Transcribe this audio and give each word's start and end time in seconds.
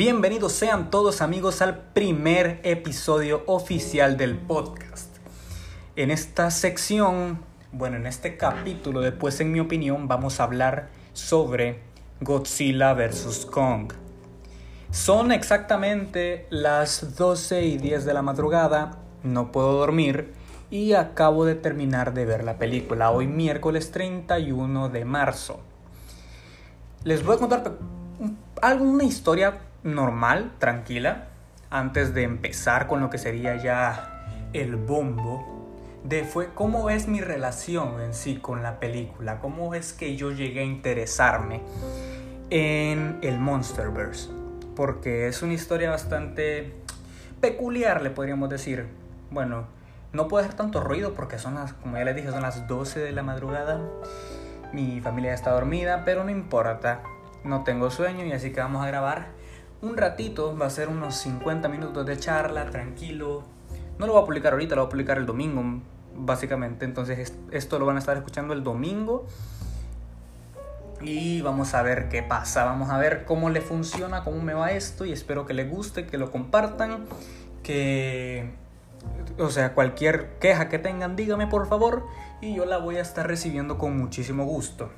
Bienvenidos 0.00 0.52
sean 0.54 0.90
todos 0.90 1.20
amigos 1.20 1.60
al 1.60 1.76
primer 1.92 2.60
episodio 2.62 3.42
oficial 3.44 4.16
del 4.16 4.38
podcast. 4.38 5.14
En 5.94 6.10
esta 6.10 6.50
sección, 6.50 7.40
bueno, 7.70 7.98
en 7.98 8.06
este 8.06 8.38
capítulo, 8.38 9.02
después 9.02 9.38
en 9.40 9.52
mi 9.52 9.60
opinión, 9.60 10.08
vamos 10.08 10.40
a 10.40 10.44
hablar 10.44 10.88
sobre 11.12 11.82
Godzilla 12.22 12.94
vs. 12.94 13.44
Kong. 13.44 13.92
Son 14.90 15.32
exactamente 15.32 16.46
las 16.48 17.18
12 17.18 17.66
y 17.66 17.76
10 17.76 18.06
de 18.06 18.14
la 18.14 18.22
madrugada, 18.22 19.02
no 19.22 19.52
puedo 19.52 19.74
dormir 19.74 20.32
y 20.70 20.94
acabo 20.94 21.44
de 21.44 21.56
terminar 21.56 22.14
de 22.14 22.24
ver 22.24 22.42
la 22.42 22.56
película, 22.56 23.10
hoy 23.10 23.26
miércoles 23.26 23.90
31 23.90 24.88
de 24.88 25.04
marzo. 25.04 25.60
Les 27.04 27.22
voy 27.22 27.36
a 27.36 27.38
contar 27.38 27.72
alguna 28.62 29.04
historia 29.04 29.58
normal, 29.82 30.52
tranquila, 30.58 31.28
antes 31.70 32.14
de 32.14 32.24
empezar 32.24 32.86
con 32.86 33.00
lo 33.00 33.10
que 33.10 33.18
sería 33.18 33.56
ya 33.56 34.24
el 34.52 34.76
bombo 34.76 35.60
de 36.04 36.24
fue 36.24 36.48
cómo 36.54 36.90
es 36.90 37.08
mi 37.08 37.20
relación 37.20 38.00
en 38.00 38.14
sí 38.14 38.36
con 38.36 38.62
la 38.62 38.80
película, 38.80 39.38
cómo 39.40 39.74
es 39.74 39.92
que 39.92 40.16
yo 40.16 40.32
llegué 40.32 40.60
a 40.60 40.64
interesarme 40.64 41.60
en 42.48 43.18
el 43.22 43.38
Monsterverse, 43.38 44.30
porque 44.74 45.28
es 45.28 45.42
una 45.42 45.52
historia 45.52 45.90
bastante 45.90 46.74
peculiar, 47.40 48.02
le 48.02 48.10
podríamos 48.10 48.48
decir. 48.48 48.86
Bueno, 49.30 49.66
no 50.12 50.26
puede 50.26 50.46
hacer 50.46 50.56
tanto 50.56 50.80
ruido 50.80 51.14
porque 51.14 51.38
son 51.38 51.54
las, 51.54 51.74
como 51.74 51.96
ya 51.96 52.04
les 52.04 52.16
dije, 52.16 52.30
son 52.30 52.42
las 52.42 52.66
12 52.66 52.98
de 52.98 53.12
la 53.12 53.22
madrugada. 53.22 53.80
Mi 54.72 55.00
familia 55.00 55.34
está 55.34 55.52
dormida, 55.52 56.02
pero 56.04 56.24
no 56.24 56.30
importa. 56.30 57.02
No 57.44 57.62
tengo 57.62 57.90
sueño 57.90 58.24
y 58.24 58.32
así 58.32 58.52
que 58.52 58.60
vamos 58.60 58.82
a 58.82 58.86
grabar 58.88 59.28
un 59.82 59.96
ratito. 59.96 60.56
Va 60.56 60.66
a 60.66 60.70
ser 60.70 60.88
unos 60.88 61.16
50 61.16 61.68
minutos 61.68 62.06
de 62.06 62.18
charla, 62.18 62.70
tranquilo. 62.70 63.42
No 63.98 64.06
lo 64.06 64.14
voy 64.14 64.22
a 64.22 64.26
publicar 64.26 64.52
ahorita, 64.52 64.74
lo 64.74 64.82
voy 64.82 64.86
a 64.86 64.90
publicar 64.90 65.18
el 65.18 65.26
domingo, 65.26 65.62
básicamente. 66.16 66.84
Entonces 66.84 67.32
esto 67.50 67.78
lo 67.78 67.86
van 67.86 67.96
a 67.96 67.98
estar 67.98 68.16
escuchando 68.16 68.54
el 68.54 68.62
domingo. 68.62 69.26
Y 71.00 71.40
vamos 71.40 71.74
a 71.74 71.82
ver 71.82 72.08
qué 72.08 72.22
pasa. 72.22 72.64
Vamos 72.64 72.90
a 72.90 72.98
ver 72.98 73.24
cómo 73.24 73.50
le 73.50 73.60
funciona, 73.60 74.22
cómo 74.22 74.42
me 74.42 74.54
va 74.54 74.72
esto. 74.72 75.04
Y 75.04 75.12
espero 75.12 75.46
que 75.46 75.54
les 75.54 75.70
guste, 75.70 76.06
que 76.06 76.18
lo 76.18 76.30
compartan. 76.30 77.04
Que 77.62 78.50
o 79.38 79.50
sea, 79.50 79.74
cualquier 79.74 80.38
queja 80.38 80.68
que 80.68 80.78
tengan, 80.78 81.16
dígame 81.16 81.46
por 81.46 81.68
favor 81.68 82.06
y 82.40 82.54
yo 82.54 82.66
la 82.66 82.78
voy 82.78 82.96
a 82.96 83.00
estar 83.00 83.26
recibiendo 83.26 83.78
con 83.78 83.96
muchísimo 83.96 84.44
gusto. 84.44 84.90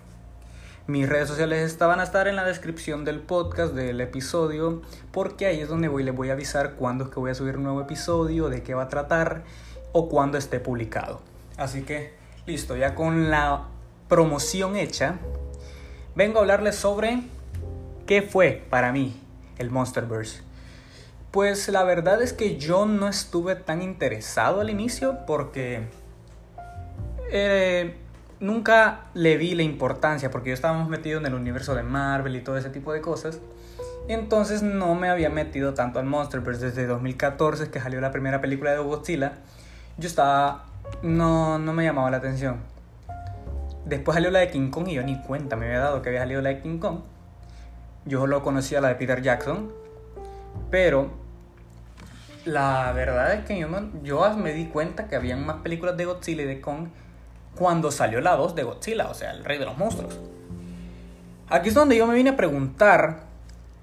Mis 0.88 1.08
redes 1.08 1.28
sociales 1.28 1.70
estaban 1.70 2.00
a 2.00 2.02
estar 2.02 2.26
en 2.26 2.34
la 2.34 2.44
descripción 2.44 3.04
del 3.04 3.20
podcast, 3.20 3.72
del 3.72 4.00
episodio, 4.00 4.82
porque 5.12 5.46
ahí 5.46 5.60
es 5.60 5.68
donde 5.68 5.86
voy, 5.86 6.02
les 6.02 6.14
voy 6.14 6.30
a 6.30 6.32
avisar 6.32 6.74
cuándo 6.74 7.04
es 7.04 7.10
que 7.10 7.20
voy 7.20 7.30
a 7.30 7.34
subir 7.34 7.56
un 7.56 7.62
nuevo 7.62 7.80
episodio, 7.80 8.48
de 8.48 8.64
qué 8.64 8.74
va 8.74 8.82
a 8.84 8.88
tratar 8.88 9.44
o 9.92 10.08
cuándo 10.08 10.38
esté 10.38 10.58
publicado. 10.58 11.20
Así 11.56 11.82
que, 11.82 12.14
listo, 12.46 12.76
ya 12.76 12.96
con 12.96 13.30
la 13.30 13.68
promoción 14.08 14.74
hecha, 14.74 15.18
vengo 16.16 16.38
a 16.38 16.42
hablarles 16.42 16.74
sobre 16.74 17.22
qué 18.04 18.22
fue 18.22 18.64
para 18.68 18.90
mí 18.90 19.20
el 19.58 19.70
Monsterverse. 19.70 20.42
Pues 21.30 21.68
la 21.68 21.84
verdad 21.84 22.20
es 22.22 22.32
que 22.32 22.58
yo 22.58 22.86
no 22.86 23.06
estuve 23.06 23.54
tan 23.54 23.82
interesado 23.82 24.60
al 24.60 24.68
inicio 24.68 25.20
porque 25.26 25.86
eh, 27.30 27.96
nunca 28.42 29.04
le 29.14 29.36
vi 29.36 29.54
la 29.54 29.62
importancia 29.62 30.30
porque 30.30 30.50
yo 30.50 30.54
estábamos 30.54 30.88
metido 30.88 31.18
en 31.18 31.26
el 31.26 31.34
universo 31.34 31.74
de 31.74 31.84
Marvel 31.84 32.36
y 32.36 32.40
todo 32.40 32.58
ese 32.58 32.68
tipo 32.68 32.92
de 32.92 33.00
cosas. 33.00 33.40
Entonces 34.08 34.62
no 34.62 34.96
me 34.96 35.08
había 35.08 35.30
metido 35.30 35.74
tanto 35.74 36.00
al 36.00 36.06
Monsterverse 36.06 36.66
desde 36.66 36.86
2014 36.86 37.70
que 37.70 37.80
salió 37.80 38.00
la 38.00 38.10
primera 38.10 38.40
película 38.40 38.72
de 38.72 38.78
Godzilla. 38.78 39.34
Yo 39.96 40.08
estaba... 40.08 40.64
No, 41.02 41.58
no 41.58 41.72
me 41.72 41.84
llamaba 41.84 42.10
la 42.10 42.16
atención. 42.16 42.56
Después 43.84 44.16
salió 44.16 44.30
la 44.32 44.40
de 44.40 44.50
King 44.50 44.70
Kong 44.70 44.88
y 44.88 44.94
yo 44.94 45.04
ni 45.04 45.20
cuenta 45.22 45.54
me 45.54 45.66
había 45.66 45.78
dado 45.78 46.02
que 46.02 46.08
había 46.08 46.20
salido 46.20 46.42
la 46.42 46.50
de 46.50 46.60
King 46.60 46.78
Kong. 46.78 46.98
Yo 48.04 48.18
solo 48.18 48.42
conocía 48.42 48.80
la 48.80 48.88
de 48.88 48.96
Peter 48.96 49.22
Jackson. 49.22 49.70
Pero 50.68 51.12
la 52.44 52.90
verdad 52.92 53.34
es 53.34 53.44
que 53.44 53.56
yo, 53.56 53.68
yo 54.02 54.36
me 54.36 54.52
di 54.52 54.66
cuenta 54.66 55.06
que 55.06 55.14
habían 55.14 55.46
más 55.46 55.58
películas 55.58 55.96
de 55.96 56.06
Godzilla 56.06 56.42
y 56.42 56.46
de 56.46 56.60
Kong 56.60 56.88
cuando 57.56 57.90
salió 57.90 58.20
la 58.20 58.36
2 58.36 58.54
de 58.54 58.62
Godzilla, 58.62 59.08
o 59.08 59.14
sea, 59.14 59.32
el 59.32 59.44
rey 59.44 59.58
de 59.58 59.66
los 59.66 59.76
monstruos. 59.76 60.18
Aquí 61.48 61.68
es 61.68 61.74
donde 61.74 61.96
yo 61.96 62.06
me 62.06 62.14
vine 62.14 62.30
a 62.30 62.36
preguntar 62.36 63.24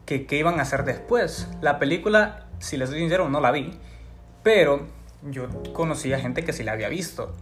que 0.06 0.25
qué 0.25 0.38
iban 0.38 0.59
a 0.59 0.63
hacer 0.63 0.85
después. 0.85 1.47
La 1.62 1.78
película, 1.78 2.47
si 2.59 2.78
les 2.78 2.90
soy 2.90 3.00
sincero, 3.00 3.30
no 3.30 3.40
la 3.41 3.52
vi, 3.52 3.78
pero 4.41 4.88
yo 5.24 5.47
conocía 5.74 6.19
gente 6.19 6.44
que 6.44 6.53
sí 6.53 6.63
la 6.63 6.72
había 6.72 6.90
visto. 6.90 7.35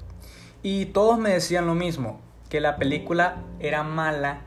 Y 0.63 0.87
todos 0.87 1.17
me 1.17 1.29
decían 1.29 1.65
lo 1.65 1.75
mismo, 1.75 2.19
que 2.49 2.59
la 2.59 2.75
película 2.75 3.37
era 3.59 3.83
mala 3.83 4.41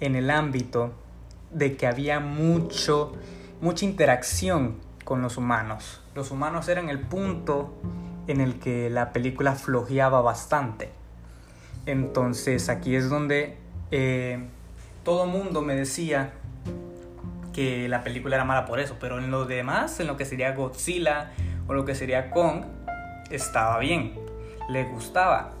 en 0.00 0.14
el 0.14 0.30
ámbito 0.30 0.92
de 1.50 1.76
que 1.76 1.86
había 1.86 2.20
mucho, 2.20 3.12
mucha 3.60 3.84
interacción 3.84 4.78
con 5.04 5.22
los 5.22 5.36
humanos. 5.36 6.00
Los 6.14 6.30
humanos 6.30 6.68
eran 6.68 6.90
el 6.90 7.00
punto 7.00 7.74
en 8.26 8.40
el 8.40 8.58
que 8.58 8.90
la 8.90 9.12
película 9.12 9.54
flojeaba 9.54 10.20
bastante. 10.20 10.92
Entonces 11.86 12.68
aquí 12.68 12.96
es 12.96 13.10
donde 13.10 13.56
eh, 13.90 14.38
todo 15.04 15.26
mundo 15.26 15.60
me 15.60 15.74
decía 15.74 16.32
que 17.52 17.88
la 17.88 18.02
película 18.02 18.36
era 18.36 18.44
mala 18.44 18.66
por 18.66 18.80
eso, 18.80 18.96
pero 18.98 19.18
en 19.18 19.30
lo 19.30 19.44
demás, 19.44 20.00
en 20.00 20.06
lo 20.06 20.16
que 20.16 20.24
sería 20.24 20.52
Godzilla 20.52 21.30
o 21.68 21.74
lo 21.74 21.84
que 21.84 21.94
sería 21.94 22.30
Kong, 22.30 22.64
estaba 23.30 23.78
bien, 23.78 24.14
le 24.68 24.84
gustaba. 24.84 25.52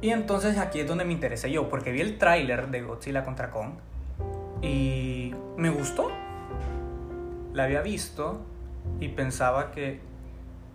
Y 0.00 0.10
entonces 0.10 0.58
aquí 0.58 0.80
es 0.80 0.88
donde 0.88 1.04
me 1.04 1.12
interesé 1.12 1.50
yo, 1.50 1.68
porque 1.68 1.92
vi 1.92 2.00
el 2.00 2.18
tráiler 2.18 2.68
de 2.68 2.82
Godzilla 2.82 3.24
contra 3.24 3.50
Kong 3.50 3.74
y 4.60 5.34
me 5.56 5.70
gustó, 5.70 6.10
la 7.52 7.64
había 7.64 7.80
visto 7.82 8.40
y 9.00 9.08
pensaba 9.08 9.70
que 9.70 10.00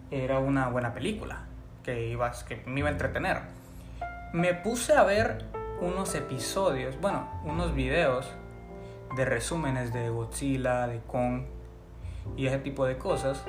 era 0.09 0.39
una 0.39 0.69
buena 0.69 0.93
película, 0.93 1.45
que, 1.83 2.07
iba, 2.07 2.31
que 2.47 2.63
me 2.65 2.79
iba 2.79 2.89
a 2.89 2.91
entretener. 2.93 3.56
Me 4.33 4.53
puse 4.53 4.93
a 4.93 5.03
ver 5.03 5.45
unos 5.79 6.13
episodios, 6.15 6.99
bueno, 6.99 7.29
unos 7.45 7.73
videos 7.73 8.27
de 9.15 9.25
resúmenes 9.25 9.93
de 9.93 10.09
Godzilla, 10.09 10.87
de 10.87 10.99
Kong 11.01 11.43
y 12.35 12.47
ese 12.47 12.59
tipo 12.59 12.85
de 12.85 12.97
cosas. 12.97 13.43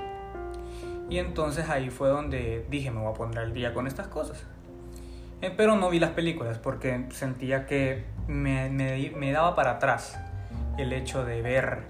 Y 1.11 1.19
entonces 1.19 1.69
ahí 1.69 1.91
fue 1.91 2.09
donde 2.09 2.67
dije, 2.71 2.91
me 2.91 3.01
voy 3.01 3.11
a 3.11 3.15
poner 3.15 3.39
al 3.39 3.53
día 3.53 3.75
con 3.75 3.87
estas 3.87 4.09
cosas. 4.09 4.45
Eh, 5.41 5.53
pero 5.57 5.77
no 5.77 5.89
vi 5.89 6.01
las 6.01 6.11
películas 6.11 6.59
porque 6.59 7.07
sentía 7.11 7.67
que 7.67 8.05
me, 8.27 9.33
daba 9.33 9.55
para 9.55 9.73
atrás 9.73 10.19
el 10.79 10.93
hecho 10.93 11.25
de 11.25 11.43
ver 11.43 11.85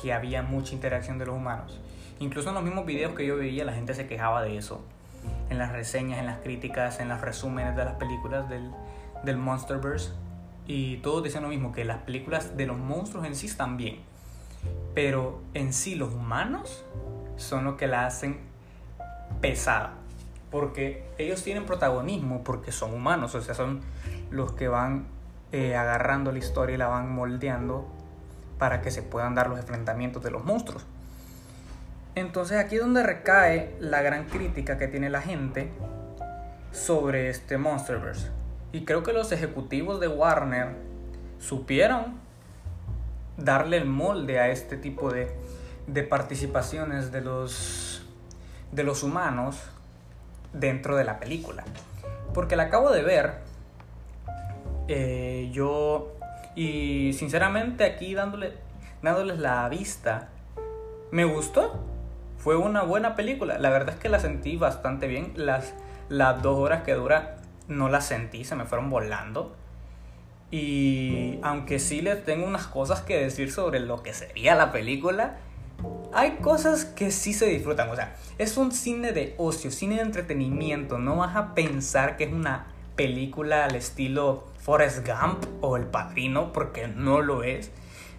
que 0.00 0.12
había 0.12 0.42
mucha 0.42 0.74
interacción 0.74 1.18
de 1.18 1.26
los 1.26 1.36
humanos. 1.36 1.80
Incluso 2.18 2.48
en 2.48 2.54
los 2.54 2.64
mismos 2.64 2.86
videos 2.86 3.14
que 3.14 3.26
yo 3.26 3.36
veía 3.36 3.64
la 3.64 3.72
gente 3.72 3.94
se 3.94 4.06
quejaba 4.06 4.42
de 4.42 4.56
eso. 4.56 4.84
En 5.50 5.58
las 5.58 5.72
reseñas, 5.72 6.18
en 6.18 6.26
las 6.26 6.38
críticas, 6.38 7.00
en 7.00 7.08
los 7.08 7.20
resúmenes 7.20 7.76
de 7.76 7.84
las 7.84 7.94
películas 7.94 8.46
del, 8.48 9.36
Monsterverse. 9.36 10.12
Y 10.66 10.98
todos 10.98 11.22
dicen 11.22 11.42
lo 11.42 11.48
mismo, 11.48 11.72
que 11.72 11.84
las 11.84 11.98
películas 11.98 12.56
de 12.56 12.66
los 12.66 12.78
monstruos 12.78 13.26
en 13.26 13.34
sí 13.34 13.46
están 13.46 13.76
bien. 13.76 14.00
Pero 14.94 15.40
en 15.54 15.72
sí 15.72 15.94
los 15.94 16.12
humanos 16.14 16.84
son 17.36 17.64
los 17.64 17.76
que 17.76 17.86
la 17.86 18.06
hacen 18.06 18.40
pesada. 19.40 19.94
Porque 20.50 21.04
ellos 21.18 21.42
tienen 21.42 21.66
protagonismo 21.66 22.44
porque 22.44 22.72
son 22.72 22.94
humanos. 22.94 23.34
O 23.34 23.40
sea, 23.40 23.54
son 23.54 23.80
los 24.30 24.52
que 24.52 24.68
van 24.68 25.06
eh, 25.52 25.76
agarrando 25.76 26.32
la 26.32 26.38
historia 26.38 26.74
y 26.74 26.78
la 26.78 26.88
van 26.88 27.12
moldeando 27.14 27.86
para 28.58 28.80
que 28.80 28.90
se 28.90 29.02
puedan 29.02 29.34
dar 29.34 29.48
los 29.48 29.58
enfrentamientos 29.58 30.22
de 30.22 30.30
los 30.30 30.44
monstruos. 30.44 30.86
Entonces 32.14 32.58
aquí 32.58 32.76
es 32.76 32.82
donde 32.82 33.02
recae 33.02 33.74
la 33.80 34.02
gran 34.02 34.26
crítica 34.26 34.76
que 34.76 34.88
tiene 34.88 35.08
la 35.08 35.22
gente 35.22 35.70
sobre 36.70 37.30
este 37.30 37.58
Monsterverse. 37.58 38.30
Y 38.72 38.84
creo 38.84 39.02
que 39.02 39.12
los 39.12 39.32
ejecutivos 39.32 40.00
de 40.00 40.08
Warner 40.08 40.68
supieron 41.38 42.20
darle 43.36 43.78
el 43.78 43.86
molde 43.86 44.40
a 44.40 44.48
este 44.48 44.76
tipo 44.76 45.12
de, 45.12 45.34
de 45.86 46.02
participaciones 46.02 47.12
de 47.12 47.20
los, 47.20 48.06
de 48.72 48.84
los 48.84 49.02
humanos 49.02 49.58
dentro 50.52 50.96
de 50.96 51.04
la 51.04 51.18
película. 51.18 51.64
Porque 52.34 52.56
la 52.56 52.64
acabo 52.64 52.90
de 52.90 53.02
ver, 53.02 53.34
eh, 54.88 55.50
yo 55.52 56.12
y 56.54 57.12
sinceramente 57.14 57.84
aquí 57.84 58.14
dándole, 58.14 58.52
dándoles 59.02 59.38
la 59.38 59.68
vista, 59.68 60.28
me 61.10 61.24
gustó. 61.24 61.91
Fue 62.42 62.56
una 62.56 62.82
buena 62.82 63.14
película. 63.14 63.58
La 63.58 63.70
verdad 63.70 63.94
es 63.94 64.00
que 64.00 64.08
la 64.08 64.18
sentí 64.18 64.56
bastante 64.56 65.06
bien. 65.06 65.32
Las, 65.36 65.74
las 66.08 66.42
dos 66.42 66.58
horas 66.58 66.82
que 66.82 66.94
dura 66.94 67.36
no 67.68 67.88
las 67.88 68.06
sentí, 68.06 68.44
se 68.44 68.56
me 68.56 68.64
fueron 68.64 68.90
volando. 68.90 69.54
Y 70.50 71.38
aunque 71.42 71.78
sí 71.78 72.02
les 72.02 72.24
tengo 72.24 72.44
unas 72.44 72.66
cosas 72.66 73.02
que 73.02 73.16
decir 73.16 73.52
sobre 73.52 73.78
lo 73.78 74.02
que 74.02 74.12
sería 74.12 74.56
la 74.56 74.72
película, 74.72 75.36
hay 76.12 76.32
cosas 76.42 76.84
que 76.84 77.12
sí 77.12 77.32
se 77.32 77.46
disfrutan, 77.46 77.88
o 77.88 77.96
sea, 77.96 78.16
es 78.38 78.56
un 78.56 78.72
cine 78.72 79.12
de 79.12 79.34
ocio, 79.38 79.70
cine 79.70 79.96
de 79.96 80.02
entretenimiento, 80.02 80.98
no 80.98 81.16
vas 81.16 81.36
a 81.36 81.54
pensar 81.54 82.16
que 82.16 82.24
es 82.24 82.32
una 82.32 82.66
película 82.96 83.64
al 83.64 83.76
estilo 83.76 84.44
Forrest 84.58 85.06
Gump 85.06 85.46
o 85.62 85.76
El 85.76 85.86
Padrino, 85.86 86.52
porque 86.52 86.86
no 86.86 87.22
lo 87.22 87.44
es, 87.44 87.70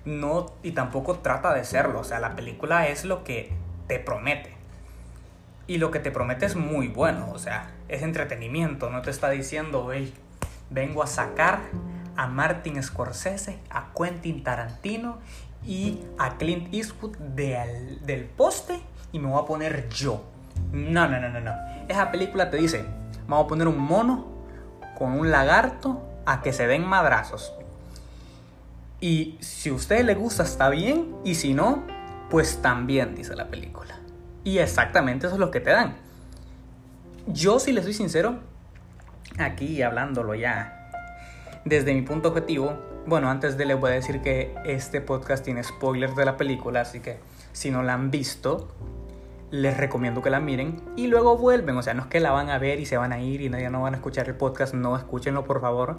no, 0.05 0.47
y 0.63 0.71
tampoco 0.71 1.19
trata 1.19 1.53
de 1.53 1.63
serlo, 1.63 1.99
o 1.99 2.03
sea, 2.03 2.19
la 2.19 2.35
película 2.35 2.87
es 2.87 3.05
lo 3.05 3.23
que 3.23 3.51
te 3.87 3.99
promete. 3.99 4.53
Y 5.67 5.77
lo 5.77 5.91
que 5.91 5.99
te 5.99 6.11
promete 6.11 6.45
es 6.45 6.55
muy 6.55 6.87
bueno, 6.87 7.29
o 7.31 7.39
sea, 7.39 7.71
es 7.87 8.01
entretenimiento, 8.01 8.89
no 8.89 9.01
te 9.01 9.11
está 9.11 9.29
diciendo, 9.29 9.91
hey, 9.93 10.13
vengo 10.69 11.01
a 11.03 11.07
sacar 11.07 11.61
a 12.15 12.27
Martin 12.27 12.81
Scorsese, 12.83 13.59
a 13.69 13.91
Quentin 13.97 14.43
Tarantino 14.43 15.19
y 15.65 16.01
a 16.17 16.37
Clint 16.37 16.73
Eastwood 16.73 17.17
del, 17.17 18.05
del 18.05 18.25
poste 18.25 18.81
y 19.11 19.19
me 19.19 19.29
voy 19.29 19.41
a 19.41 19.45
poner 19.45 19.87
yo. 19.89 20.23
No, 20.71 21.07
no, 21.07 21.19
no, 21.19 21.29
no, 21.29 21.39
no. 21.39 21.53
Esa 21.87 22.11
película 22.11 22.49
te 22.49 22.57
dice, 22.57 22.85
vamos 23.27 23.45
a 23.45 23.47
poner 23.47 23.67
un 23.67 23.79
mono 23.79 24.27
con 24.97 25.13
un 25.13 25.31
lagarto 25.31 26.03
a 26.25 26.41
que 26.41 26.53
se 26.53 26.67
den 26.67 26.85
madrazos. 26.85 27.53
Y 28.99 29.37
si 29.41 29.69
a 29.69 29.73
usted 29.73 30.05
le 30.05 30.15
gusta 30.15 30.43
está 30.43 30.69
bien 30.69 31.15
y 31.23 31.35
si 31.35 31.53
no, 31.53 31.83
pues 32.33 32.63
también, 32.63 33.13
dice 33.13 33.35
la 33.35 33.47
película. 33.47 33.99
Y 34.43 34.57
exactamente 34.57 35.27
eso 35.27 35.35
es 35.35 35.39
lo 35.39 35.51
que 35.51 35.59
te 35.59 35.69
dan. 35.69 35.97
Yo, 37.27 37.59
si 37.59 37.71
le 37.71 37.83
soy 37.83 37.93
sincero, 37.93 38.39
aquí 39.37 39.83
hablándolo 39.83 40.33
ya 40.33 40.89
desde 41.63 41.93
mi 41.93 42.01
punto 42.01 42.29
objetivo, 42.29 42.73
bueno, 43.05 43.29
antes 43.29 43.55
de 43.55 43.65
les 43.65 43.79
voy 43.79 43.91
a 43.91 43.93
decir 43.93 44.21
que 44.23 44.55
este 44.65 44.99
podcast 44.99 45.45
tiene 45.45 45.63
spoilers 45.63 46.15
de 46.15 46.25
la 46.25 46.35
película, 46.35 46.81
así 46.81 47.01
que 47.01 47.19
si 47.51 47.69
no 47.69 47.83
la 47.83 47.93
han 47.93 48.09
visto, 48.09 48.67
les 49.51 49.77
recomiendo 49.77 50.23
que 50.23 50.31
la 50.31 50.39
miren 50.39 50.81
y 50.95 51.05
luego 51.05 51.37
vuelven. 51.37 51.77
O 51.77 51.83
sea, 51.83 51.93
no 51.93 52.01
es 52.01 52.07
que 52.07 52.19
la 52.19 52.31
van 52.31 52.49
a 52.49 52.57
ver 52.57 52.79
y 52.79 52.87
se 52.87 52.97
van 52.97 53.13
a 53.13 53.19
ir 53.19 53.41
y 53.41 53.49
ya 53.51 53.69
no 53.69 53.83
van 53.83 53.93
a 53.93 53.97
escuchar 53.97 54.27
el 54.27 54.33
podcast, 54.33 54.73
no, 54.73 54.97
escúchenlo 54.97 55.43
por 55.43 55.61
favor, 55.61 55.97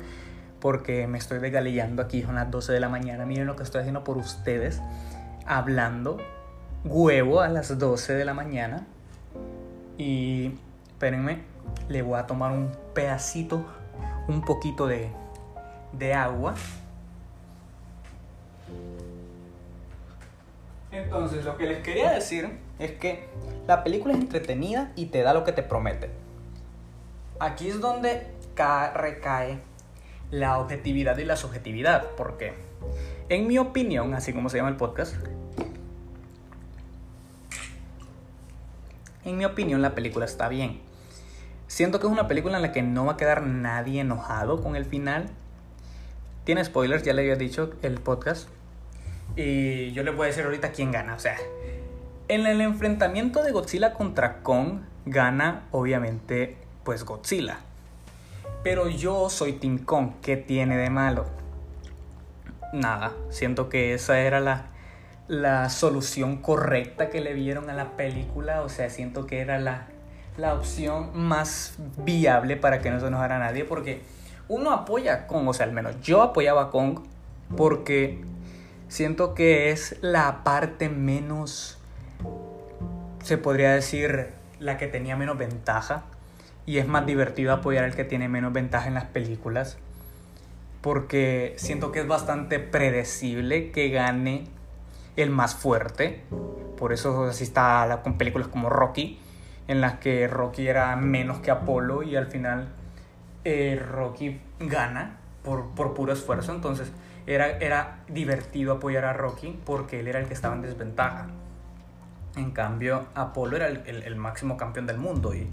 porque 0.59 1.07
me 1.07 1.17
estoy 1.17 1.39
desgalillando 1.39 2.03
aquí, 2.03 2.23
son 2.23 2.35
las 2.35 2.51
12 2.51 2.73
de 2.73 2.81
la 2.81 2.89
mañana. 2.89 3.25
Miren 3.25 3.47
lo 3.47 3.55
que 3.55 3.63
estoy 3.63 3.83
haciendo 3.83 4.03
por 4.03 4.17
ustedes, 4.17 4.83
hablando 5.47 6.19
huevo 6.85 7.41
a 7.41 7.49
las 7.49 7.79
12 7.79 8.15
de 8.15 8.25
la 8.25 8.35
mañana. 8.35 8.87
Y 9.97 10.53
espérenme, 10.89 11.43
le 11.89 12.03
voy 12.03 12.19
a 12.19 12.27
tomar 12.27 12.53
un 12.53 12.73
pedacito, 12.95 13.65
un 14.29 14.43
poquito 14.43 14.87
de, 14.87 15.11
de 15.93 16.15
agua. 16.15 16.55
Entonces, 20.91 21.45
lo 21.45 21.57
que 21.57 21.67
les 21.67 21.83
quería 21.83 22.13
decir 22.13 22.59
es 22.79 22.93
que 22.93 23.29
la 23.67 23.83
película 23.83 24.15
es 24.15 24.21
entretenida 24.21 24.93
y 24.95 25.07
te 25.07 25.23
da 25.23 25.35
lo 25.35 25.45
que 25.45 25.53
te 25.53 25.63
promete. 25.63 26.11
Aquí 27.41 27.69
es 27.69 27.81
donde 27.81 28.29
recae 28.95 29.61
la 30.31 30.59
objetividad 30.59 31.17
y 31.19 31.25
la 31.25 31.37
subjetividad, 31.37 32.11
porque 32.17 32.55
en 33.29 33.47
mi 33.47 33.59
opinión, 33.59 34.15
así 34.15 34.33
como 34.33 34.49
se 34.49 34.59
llama 34.59 34.71
el 34.71 34.77
podcast, 34.77 35.15
en 39.25 39.39
mi 39.39 39.45
opinión 39.45 39.83
la 39.83 39.95
película 39.95 40.25
está 40.25 40.49
bien. 40.49 40.81
Siento 41.67 41.99
que 41.99 42.07
es 42.07 42.13
una 42.13 42.29
película 42.29 42.57
en 42.57 42.63
la 42.63 42.73
que 42.73 42.83
no 42.83 43.07
va 43.07 43.13
a 43.13 43.17
quedar 43.17 43.43
nadie 43.43 44.01
enojado 44.01 44.63
con 44.63 44.77
el 44.77 44.85
final, 44.85 45.31
tiene 46.45 46.63
spoilers, 46.63 47.03
ya 47.03 47.15
le 47.15 47.23
había 47.23 47.37
dicho 47.37 47.73
el 47.83 48.01
podcast. 48.01 48.49
Y 49.35 49.93
yo 49.93 50.03
les 50.03 50.15
voy 50.15 50.25
a 50.25 50.27
decir 50.29 50.45
ahorita 50.45 50.73
quién 50.73 50.93
gana. 50.93 51.15
O 51.15 51.19
sea, 51.19 51.37
en 52.29 52.47
el 52.47 52.61
enfrentamiento 52.61 53.43
de 53.43 53.53
Godzilla 53.53 53.95
contra 53.95 54.43
Kong, 54.43 54.81
gana 55.07 55.65
obviamente 55.71 56.57
pues 56.85 57.05
Godzilla. 57.05 57.61
Pero 58.65 58.89
yo 58.89 59.29
soy 59.29 59.53
Kong, 59.85 60.13
¿qué 60.23 60.39
tiene 60.39 60.79
de 60.79 60.89
malo? 60.89 61.27
Nada, 62.73 63.13
siento 63.29 63.69
que 63.69 63.93
esa 63.93 64.19
era 64.21 64.41
la, 64.41 64.69
la 65.29 65.69
solución 65.69 66.39
correcta 66.39 67.11
que 67.11 67.21
le 67.21 67.35
vieron 67.35 67.69
a 67.69 67.75
la 67.75 67.91
película. 67.91 68.63
O 68.63 68.71
sea, 68.71 68.89
siento 68.89 69.27
que 69.27 69.41
era 69.41 69.59
la, 69.59 69.87
la 70.39 70.55
opción 70.55 71.11
más 71.13 71.75
viable 71.99 72.57
para 72.57 72.81
que 72.81 72.91
no 72.91 73.01
se 73.01 73.07
enojara 73.07 73.37
a 73.37 73.39
nadie. 73.39 73.67
Porque 73.67 74.01
uno 74.49 74.73
apoya 74.73 75.13
a 75.13 75.27
Kong, 75.27 75.47
o 75.47 75.53
sea, 75.53 75.67
al 75.67 75.73
menos 75.73 76.01
yo 76.01 76.23
apoyaba 76.23 76.63
a 76.63 76.71
Kong 76.71 77.01
porque 77.59 78.25
siento 78.89 79.35
que 79.35 79.73
es 79.73 79.99
la 80.01 80.43
parte 80.43 80.89
menos, 80.89 81.79
se 83.23 83.37
podría 83.37 83.75
decir, 83.75 84.29
la 84.59 84.79
que 84.79 84.87
tenía 84.87 85.17
menos 85.17 85.37
ventaja. 85.37 86.05
Y 86.67 86.79
es 86.79 86.89
más 86.89 87.07
divertido 87.07 87.53
apoyar 87.53 87.85
al 87.85 87.95
que 87.95 88.05
tiene 88.05 88.29
menos 88.29 88.53
ventaja 88.53 88.89
en 88.89 88.95
las 88.95 89.05
películas. 89.05 89.79
Porque 90.81 91.55
siento 91.57 91.93
que 91.93 92.01
es 92.01 92.07
bastante 92.07 92.59
predecible 92.59 93.71
que 93.71 93.89
gane 93.91 94.45
el 95.17 95.31
más 95.31 95.55
fuerte. 95.55 96.23
Por 96.77 96.93
eso 96.93 97.25
así 97.25 97.45
está 97.45 98.01
con 98.03 98.19
películas 98.19 98.49
como 98.49 98.69
Rocky, 98.69 99.19
en 99.69 99.81
las 99.81 99.95
que 99.95 100.27
Rocky 100.29 100.69
era 100.69 100.95
menos 100.97 101.39
que 101.39 101.51
Apolo 101.51 102.03
y 102.03 102.17
al 102.17 102.27
final 102.27 102.69
eh, 103.45 103.81
Rocky 103.81 104.41
gana 104.59 105.19
por, 105.43 105.71
por, 105.71 105.95
puro 105.95 106.13
esfuerzo, 106.13 106.55
entonces 106.55 106.91
era, 107.27 107.59
era 107.59 107.99
divertido 108.09 108.75
apoyar 108.75 109.05
a 109.05 109.13
Rocky 109.13 109.59
porque 109.65 110.01
él 110.01 110.09
era 110.09 110.19
el 110.19 110.27
que 110.27 110.35
estaba 110.35 110.55
en 110.55 110.63
desventaja. 110.63 111.29
En 112.37 112.51
cambio, 112.51 113.07
Apolo 113.15 113.57
era 113.57 113.69
el, 113.69 113.83
el, 113.87 114.17
máximo 114.17 114.57
campeón 114.57 114.87
del 114.87 114.99
mundo 114.99 115.35
y, 115.35 115.49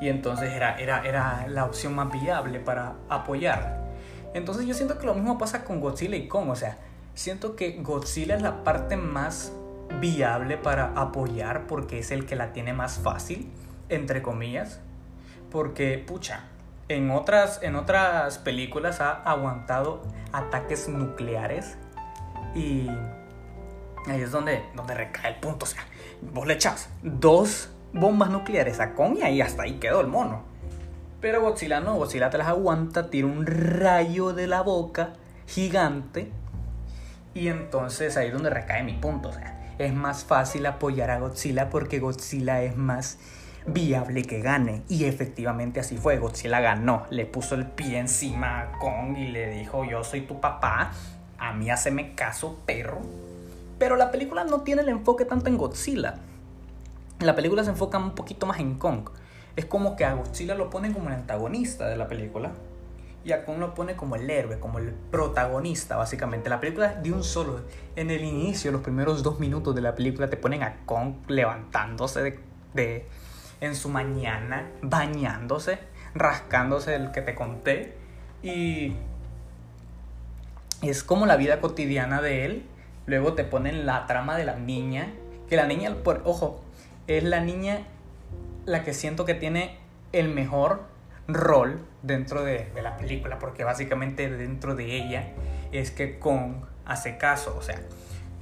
y 0.00 0.08
entonces 0.08 0.52
era, 0.52 0.78
era, 0.78 1.06
era 1.06 1.46
la 1.48 1.64
opción 1.64 1.94
más 1.94 2.10
viable 2.12 2.60
para 2.60 2.94
apoyar. 3.08 3.84
Entonces 4.34 4.66
yo 4.66 4.74
siento 4.74 4.98
que 4.98 5.06
lo 5.06 5.14
mismo 5.14 5.38
pasa 5.38 5.64
con 5.64 5.80
Godzilla 5.80 6.16
y 6.16 6.28
Kong, 6.28 6.50
o 6.50 6.56
sea, 6.56 6.78
siento 7.14 7.56
que 7.56 7.80
Godzilla 7.82 8.36
es 8.36 8.42
la 8.42 8.64
parte 8.64 8.96
más 8.96 9.52
viable 10.00 10.58
para 10.58 10.92
apoyar 10.94 11.66
porque 11.66 12.00
es 12.00 12.10
el 12.10 12.26
que 12.26 12.36
la 12.36 12.52
tiene 12.52 12.72
más 12.72 12.98
fácil, 12.98 13.50
entre 13.88 14.22
comillas, 14.22 14.80
porque, 15.50 15.98
pucha, 15.98 16.44
en 16.88 17.10
otras, 17.10 17.60
en 17.62 17.76
otras 17.76 18.38
películas 18.38 19.00
ha 19.00 19.22
aguantado 19.22 20.02
ataques 20.32 20.88
nucleares 20.88 21.76
y 22.54 22.88
ahí 24.06 24.20
es 24.20 24.30
donde, 24.30 24.62
donde 24.74 24.94
recae 24.94 25.30
el 25.30 25.40
punto. 25.40 25.64
O 25.64 25.68
sea, 25.68 25.82
vos 26.20 26.46
le 26.46 26.54
echas 26.54 26.88
dos 27.02 27.70
bombas 27.96 28.30
nucleares 28.30 28.80
a 28.80 28.94
Kong 28.94 29.18
y 29.18 29.40
hasta 29.40 29.64
ahí 29.64 29.74
quedó 29.74 30.00
el 30.00 30.06
mono. 30.06 30.42
Pero 31.20 31.40
Godzilla 31.40 31.80
no, 31.80 31.96
Godzilla 31.96 32.30
te 32.30 32.38
las 32.38 32.48
aguanta, 32.48 33.10
tira 33.10 33.26
un 33.26 33.46
rayo 33.46 34.32
de 34.32 34.46
la 34.46 34.60
boca 34.62 35.14
gigante 35.46 36.30
y 37.36 37.48
entonces 37.48 38.16
ahí 38.16 38.28
es 38.28 38.32
donde 38.32 38.48
recae 38.48 38.82
mi 38.82 38.94
punto. 38.94 39.28
O 39.28 39.32
sea, 39.32 39.74
es 39.78 39.92
más 39.92 40.24
fácil 40.24 40.64
apoyar 40.64 41.10
a 41.10 41.18
Godzilla 41.18 41.68
porque 41.68 41.98
Godzilla 41.98 42.62
es 42.62 42.76
más 42.76 43.18
viable 43.66 44.22
que 44.22 44.40
gane. 44.40 44.82
Y 44.88 45.04
efectivamente 45.04 45.80
así 45.80 45.98
fue. 45.98 46.18
Godzilla 46.18 46.60
ganó. 46.60 47.04
Le 47.10 47.26
puso 47.26 47.54
el 47.54 47.66
pie 47.66 47.98
encima 47.98 48.60
a 48.60 48.78
Kong 48.78 49.18
y 49.18 49.28
le 49.28 49.50
dijo, 49.50 49.84
yo 49.84 50.02
soy 50.02 50.22
tu 50.22 50.40
papá. 50.40 50.92
A 51.38 51.52
mí 51.52 51.68
haceme 51.68 52.14
caso, 52.14 52.58
perro. 52.64 53.00
Pero 53.78 53.96
la 53.96 54.10
película 54.10 54.44
no 54.44 54.62
tiene 54.62 54.80
el 54.80 54.88
enfoque 54.88 55.26
tanto 55.26 55.50
en 55.50 55.58
Godzilla. 55.58 56.14
La 57.20 57.34
película 57.34 57.64
se 57.64 57.70
enfoca 57.70 57.98
un 57.98 58.14
poquito 58.14 58.46
más 58.46 58.60
en 58.60 58.78
Kong. 58.78 59.08
Es 59.56 59.64
como 59.64 59.96
que 59.96 60.04
a 60.04 60.14
Godzilla 60.14 60.54
lo 60.54 60.68
ponen 60.68 60.92
como 60.92 61.08
el 61.08 61.14
antagonista 61.14 61.88
de 61.88 61.96
la 61.96 62.08
película. 62.08 62.52
Y 63.24 63.32
a 63.32 63.44
Kong 63.44 63.58
lo 63.58 63.74
pone 63.74 63.96
como 63.96 64.16
el 64.16 64.30
héroe, 64.30 64.60
como 64.60 64.78
el 64.78 64.92
protagonista, 64.92 65.96
básicamente. 65.96 66.48
La 66.50 66.60
película 66.60 66.94
de 66.94 67.12
un 67.12 67.24
solo. 67.24 67.62
En 67.96 68.10
el 68.10 68.22
inicio, 68.22 68.70
los 68.70 68.82
primeros 68.82 69.22
dos 69.22 69.40
minutos 69.40 69.74
de 69.74 69.80
la 69.80 69.94
película, 69.94 70.28
te 70.28 70.36
ponen 70.36 70.62
a 70.62 70.84
Kong 70.84 71.14
levantándose 71.26 72.38
de 72.74 73.06
en 73.60 73.74
su 73.74 73.88
mañana 73.88 74.68
bañándose, 74.82 75.78
rascándose 76.14 76.94
el 76.94 77.10
que 77.10 77.22
te 77.22 77.34
conté. 77.34 77.96
Y 78.42 78.94
es 80.82 81.02
como 81.02 81.26
la 81.26 81.36
vida 81.36 81.60
cotidiana 81.60 82.20
de 82.22 82.44
él. 82.44 82.66
Luego 83.06 83.34
te 83.34 83.44
ponen 83.44 83.86
la 83.86 84.06
trama 84.06 84.36
de 84.36 84.44
la 84.44 84.56
niña. 84.56 85.12
Que 85.48 85.56
la 85.56 85.66
niña, 85.66 85.96
ojo, 86.24 86.60
es 87.06 87.24
la 87.24 87.40
niña 87.40 87.86
la 88.64 88.82
que 88.84 88.94
siento 88.94 89.24
que 89.24 89.34
tiene 89.34 89.78
el 90.12 90.28
mejor 90.28 90.82
rol 91.28 91.84
dentro 92.02 92.44
de, 92.44 92.70
de, 92.74 92.82
la 92.82 92.96
película. 92.96 93.38
Porque 93.38 93.64
básicamente 93.64 94.28
dentro 94.28 94.74
de 94.74 94.96
ella 94.96 95.28
es 95.72 95.90
que 95.90 96.18
Kong 96.18 96.64
hace 96.84 97.18
caso. 97.18 97.56
O 97.58 97.62
sea, 97.62 97.80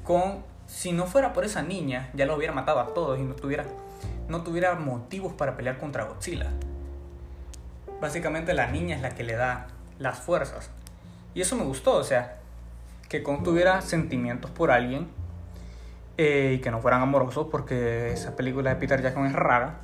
Kong, 0.03 0.43
si 0.67 0.93
no 0.93 1.07
fuera 1.07 1.33
por 1.33 1.45
esa 1.45 1.63
niña, 1.63 2.11
ya 2.15 2.27
lo 2.27 2.37
hubiera 2.37 2.53
matado 2.53 2.81
a 2.81 2.95
todos 2.95 3.19
y 3.19 3.23
no 3.23 3.35
tuviera 3.35 3.65
no 4.29 4.43
tuviera 4.43 4.75
motivos 4.75 5.33
para 5.33 5.57
pelear 5.57 5.79
contra 5.79 6.05
Godzilla. 6.05 6.51
Básicamente 8.01 8.55
la 8.55 8.67
niña 8.69 8.97
es 8.97 9.03
la 9.03 9.11
que 9.11 9.23
le 9.23 9.35
da 9.35 9.69
las 9.99 10.19
fuerzas. 10.19 10.71
Y 11.35 11.41
eso 11.41 11.57
me 11.57 11.65
gustó, 11.65 11.95
o 11.95 12.05
sea, 12.05 12.39
que 13.09 13.23
Kong 13.23 13.43
tuviera 13.43 13.81
sentimientos 13.83 14.51
por 14.51 14.71
alguien 14.71 15.09
eh, 16.17 16.55
y 16.57 16.61
que 16.61 16.71
no 16.71 16.81
fueran 16.81 17.03
amorosos 17.03 17.49
porque 17.51 18.13
esa 18.13 18.37
película 18.37 18.71
de 18.71 18.77
Peter 18.77 19.03
Jackson 19.03 19.27
es 19.27 19.33
rara. 19.33 19.81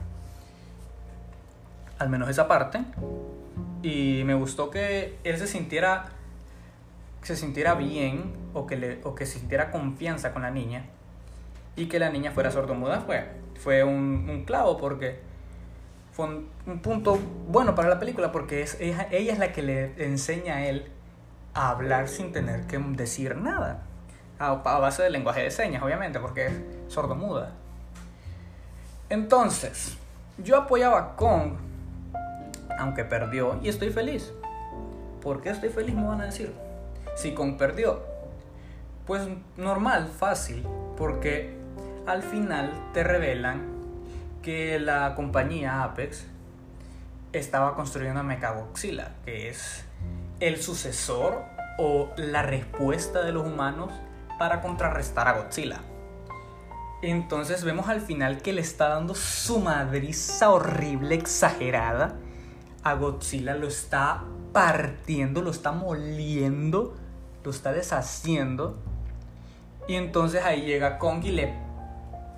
Al 1.98 2.08
menos 2.08 2.28
esa 2.28 2.48
parte. 2.48 2.80
Y 3.82 4.22
me 4.24 4.34
gustó 4.34 4.70
que 4.70 5.18
él 5.24 5.38
se 5.38 5.46
sintiera 5.46 6.10
se 7.22 7.36
sintiera 7.36 7.74
bien 7.74 8.32
o 8.54 8.66
que, 8.66 8.76
le, 8.76 9.00
o 9.04 9.14
que 9.14 9.26
sintiera 9.26 9.70
confianza 9.70 10.32
con 10.32 10.42
la 10.42 10.50
niña 10.50 10.86
y 11.76 11.86
que 11.86 11.98
la 11.98 12.10
niña 12.10 12.30
fuera 12.30 12.50
sordomuda 12.50 13.00
fue, 13.00 13.26
fue 13.58 13.84
un, 13.84 14.26
un 14.28 14.44
clavo 14.44 14.78
porque 14.78 15.20
fue 16.12 16.26
un, 16.26 16.80
punto 16.80 17.18
bueno 17.48 17.74
para 17.74 17.88
la 17.88 17.98
película 17.98 18.32
porque 18.32 18.62
es, 18.62 18.80
ella, 18.80 19.08
ella 19.10 19.32
es 19.32 19.38
la 19.38 19.52
que 19.52 19.62
le 19.62 20.04
enseña 20.04 20.56
a 20.56 20.66
él 20.66 20.90
a 21.54 21.70
hablar 21.70 22.08
sin 22.08 22.32
tener 22.32 22.66
que 22.66 22.78
decir 22.78 23.36
nada 23.36 23.82
a, 24.40 24.54
base 24.54 25.02
de 25.02 25.10
lenguaje 25.10 25.42
de 25.42 25.50
señas, 25.50 25.82
obviamente, 25.82 26.18
porque 26.18 26.46
es 26.46 26.52
sordomuda. 26.88 27.52
Entonces, 29.10 29.98
yo 30.38 30.56
apoyaba 30.56 30.98
a 30.98 31.16
Kong, 31.16 31.52
aunque 32.78 33.04
perdió, 33.04 33.60
y 33.62 33.68
estoy 33.68 33.90
feliz. 33.90 34.32
¿Por 35.22 35.42
qué 35.42 35.50
estoy 35.50 35.68
feliz? 35.68 35.94
Me 35.94 36.06
van 36.06 36.22
a 36.22 36.24
decir. 36.24 36.54
Si 37.16 37.34
Kong 37.34 37.58
perdió, 37.58 38.02
pues 39.06 39.28
normal, 39.58 40.08
fácil, 40.08 40.66
porque 40.96 41.54
al 42.06 42.22
final 42.22 42.72
te 42.94 43.04
revelan 43.04 43.68
que 44.42 44.78
la 44.78 45.14
compañía 45.14 45.84
Apex 45.84 46.26
estaba 47.34 47.74
construyendo 47.74 48.20
a 48.20 48.22
Mechagodzilla, 48.22 49.12
que 49.26 49.50
es 49.50 49.84
el 50.40 50.62
sucesor 50.62 51.42
o 51.76 52.10
la 52.16 52.42
respuesta 52.42 53.22
de 53.22 53.32
los 53.32 53.46
humanos 53.46 53.92
para 54.40 54.62
contrarrestar 54.62 55.28
a 55.28 55.32
Godzilla. 55.34 55.82
Entonces 57.02 57.62
vemos 57.62 57.90
al 57.90 58.00
final 58.00 58.40
que 58.40 58.54
le 58.54 58.62
está 58.62 58.88
dando 58.88 59.14
su 59.14 59.60
madriza 59.60 60.48
horrible, 60.48 61.14
exagerada. 61.14 62.16
A 62.82 62.94
Godzilla 62.94 63.54
lo 63.54 63.68
está 63.68 64.24
partiendo, 64.54 65.42
lo 65.42 65.50
está 65.50 65.72
moliendo, 65.72 66.96
lo 67.44 67.50
está 67.50 67.74
deshaciendo. 67.74 68.78
Y 69.86 69.96
entonces 69.96 70.42
ahí 70.42 70.62
llega 70.62 70.98
Kong 70.98 71.22
y 71.22 71.32
le 71.32 71.54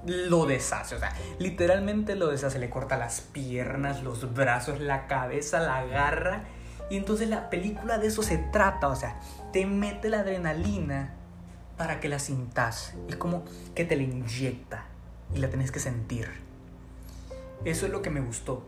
lo 0.04 0.46
deshace, 0.46 0.96
o 0.96 0.98
sea, 0.98 1.14
literalmente 1.38 2.16
lo 2.16 2.26
deshace, 2.26 2.58
le 2.58 2.68
corta 2.68 2.96
las 2.96 3.20
piernas, 3.20 4.02
los 4.02 4.34
brazos, 4.34 4.80
la 4.80 5.06
cabeza, 5.06 5.60
la 5.60 5.78
agarra. 5.78 6.46
Y 6.90 6.96
entonces 6.96 7.28
la 7.28 7.48
película 7.48 7.98
de 7.98 8.08
eso 8.08 8.24
se 8.24 8.38
trata, 8.38 8.88
o 8.88 8.96
sea, 8.96 9.20
te 9.52 9.66
mete 9.66 10.08
la 10.08 10.20
adrenalina 10.20 11.21
para 11.82 11.98
que 11.98 12.08
la 12.08 12.20
sintas. 12.20 12.94
Es 13.08 13.16
como 13.16 13.42
que 13.74 13.84
te 13.84 13.96
la 13.96 14.04
inyecta 14.04 14.84
y 15.34 15.38
la 15.38 15.50
tenés 15.50 15.72
que 15.72 15.80
sentir. 15.80 16.28
Eso 17.64 17.86
es 17.86 17.90
lo 17.90 18.02
que 18.02 18.10
me 18.10 18.20
gustó. 18.20 18.62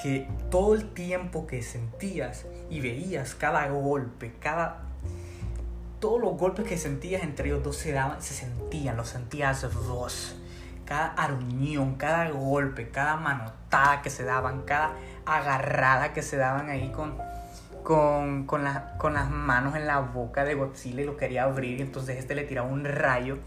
Que 0.00 0.28
todo 0.48 0.74
el 0.74 0.94
tiempo 0.94 1.48
que 1.48 1.60
sentías 1.60 2.46
y 2.70 2.78
veías 2.78 3.34
cada 3.34 3.66
golpe, 3.66 4.32
cada... 4.38 4.82
Todos 5.98 6.20
los 6.20 6.38
golpes 6.38 6.68
que 6.68 6.78
sentías 6.78 7.24
entre 7.24 7.48
ellos 7.48 7.64
dos 7.64 7.78
se, 7.78 7.90
daban, 7.90 8.22
se 8.22 8.34
sentían, 8.34 8.96
los 8.96 9.08
sentías 9.08 9.66
vos. 9.74 10.36
Cada 10.84 11.14
aruñón, 11.14 11.96
cada 11.96 12.30
golpe, 12.30 12.90
cada 12.90 13.16
manotada 13.16 14.02
que 14.02 14.10
se 14.10 14.22
daban, 14.22 14.62
cada 14.62 14.92
agarrada 15.26 16.12
que 16.12 16.22
se 16.22 16.36
daban 16.36 16.70
ahí 16.70 16.92
con, 16.92 17.18
con, 17.84 18.46
con, 18.46 18.64
con 18.98 19.14
las 19.14 19.30
manos 19.30 19.76
en 19.76 19.86
la 19.86 20.00
boca 20.00 20.44
de 20.44 20.54
Godzilla 20.54 21.02
y 21.02 21.04
lo 21.04 21.16
quería 21.16 21.44
abrir 21.44 21.78
y 21.78 21.82
entonces 21.82 22.18
este 22.18 22.34
le 22.34 22.42
tiraba 22.44 22.66
un 22.66 22.84
rayo. 22.84 23.38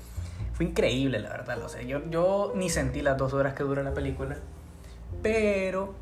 Fue 0.54 0.66
increíble, 0.66 1.20
la 1.20 1.30
verdad. 1.30 1.62
O 1.64 1.70
sea, 1.70 1.82
yo, 1.82 2.08
yo 2.10 2.54
ni 2.56 2.70
sentí 2.70 3.02
las 3.02 3.18
dos 3.18 3.34
horas 3.34 3.54
que 3.54 3.64
dura 3.64 3.84
la 3.84 3.94
película. 3.94 4.38
Pero 5.22 5.96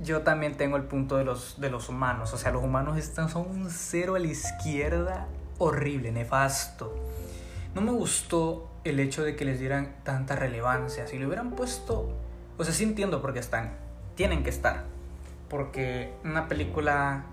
yo 0.00 0.22
también 0.22 0.56
tengo 0.56 0.76
el 0.76 0.84
punto 0.84 1.16
de 1.16 1.24
los, 1.24 1.60
de 1.60 1.70
los 1.70 1.88
humanos. 1.88 2.32
O 2.32 2.38
sea, 2.38 2.52
los 2.52 2.62
humanos 2.62 2.96
están, 2.96 3.28
son 3.28 3.48
un 3.48 3.70
cero 3.70 4.14
a 4.14 4.18
la 4.18 4.28
izquierda 4.28 5.26
horrible, 5.58 6.12
nefasto. 6.12 6.94
No 7.74 7.80
me 7.80 7.90
gustó 7.90 8.68
el 8.84 9.00
hecho 9.00 9.24
de 9.24 9.36
que 9.36 9.44
les 9.44 9.58
dieran 9.58 9.96
tanta 10.04 10.36
relevancia. 10.36 11.06
Si 11.06 11.18
le 11.18 11.26
hubieran 11.26 11.50
puesto... 11.50 12.16
O 12.58 12.64
sea, 12.64 12.72
sí 12.72 12.84
entiendo 12.84 13.20
por 13.20 13.32
qué 13.32 13.40
están. 13.40 13.76
Tienen 14.14 14.44
que 14.44 14.50
estar 14.50 14.84
porque 15.52 16.14
una 16.24 16.48
película 16.48 17.24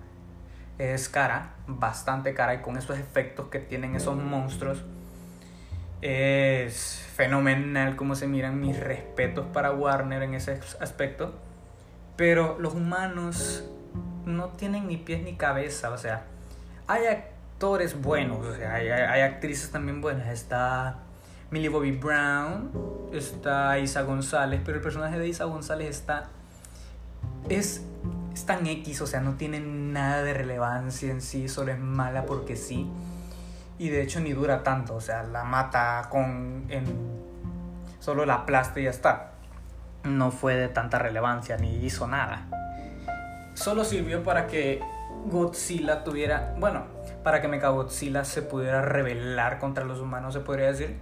es 0.78 1.08
cara, 1.08 1.54
bastante 1.68 2.34
cara, 2.34 2.54
y 2.56 2.58
con 2.58 2.76
esos 2.76 3.00
efectos 3.00 3.48
que 3.48 3.60
tienen 3.60 3.96
esos 3.96 4.18
monstruos, 4.18 4.84
es 6.02 7.02
fenomenal 7.16 7.96
como 7.96 8.16
se 8.16 8.28
miran 8.28 8.60
mis 8.60 8.78
respetos 8.78 9.46
para 9.54 9.72
Warner 9.72 10.22
en 10.22 10.34
ese 10.34 10.60
aspecto. 10.82 11.34
Pero 12.18 12.60
los 12.60 12.74
humanos 12.74 13.64
no 14.26 14.50
tienen 14.50 14.88
ni 14.88 14.98
pies 14.98 15.24
ni 15.24 15.38
cabeza, 15.38 15.90
o 15.92 15.98
sea, 15.98 16.26
hay 16.88 17.06
actores 17.06 18.02
buenos, 18.02 18.46
o 18.46 18.54
sea, 18.54 18.74
hay, 18.74 18.90
hay 18.90 19.22
actrices 19.22 19.72
también 19.72 20.02
buenas. 20.02 20.28
Está 20.28 20.98
Millie 21.52 21.70
Bobby 21.70 21.92
Brown, 21.94 23.10
está 23.14 23.80
Isa 23.80 24.02
González, 24.02 24.60
pero 24.66 24.76
el 24.76 24.84
personaje 24.84 25.18
de 25.18 25.30
Isa 25.30 25.46
González 25.46 25.90
está 25.90 26.28
es, 27.48 27.86
tan 28.46 28.66
X, 28.66 29.02
o 29.02 29.08
sea, 29.08 29.20
no 29.20 29.36
tiene 29.36 29.60
nada 29.60 30.24
de 30.24 30.34
relevancia 30.34 31.12
en 31.12 31.22
sí, 31.22 31.48
solo 31.48 31.72
es 31.72 31.80
mala 31.80 32.26
porque 32.26 32.56
sí. 32.56 32.90
Y 33.78 33.90
de 33.90 34.02
hecho 34.02 34.20
ni 34.20 34.34
dura 34.34 34.64
tanto, 34.64 34.96
o 34.96 35.02
sea, 35.02 35.24
la 35.24 35.44
mata 35.44 36.08
con... 36.10 36.68
Solo 38.00 38.26
la 38.26 38.36
aplasta 38.36 38.80
y 38.80 38.84
ya 38.84 38.90
está. 38.90 39.32
No 40.04 40.32
fue 40.32 40.56
de 40.56 40.68
tanta 40.68 41.00
relevancia, 41.00 41.58
ni 41.58 41.86
hizo 41.86 42.08
nada. 42.08 42.48
Solo 43.54 43.84
sirvió 43.84 44.24
para 44.24 44.48
que 44.48 44.82
Godzilla 45.26 46.04
tuviera... 46.04 46.56
Bueno, 46.58 46.84
para 47.24 47.42
que 47.42 47.48
Mechagodzilla 47.48 48.24
se 48.24 48.42
pudiera 48.42 48.82
rebelar 48.82 49.60
contra 49.60 49.84
los 49.84 50.00
humanos, 50.00 50.34
se 50.34 50.40
podría 50.40 50.68
decir. 50.68 50.98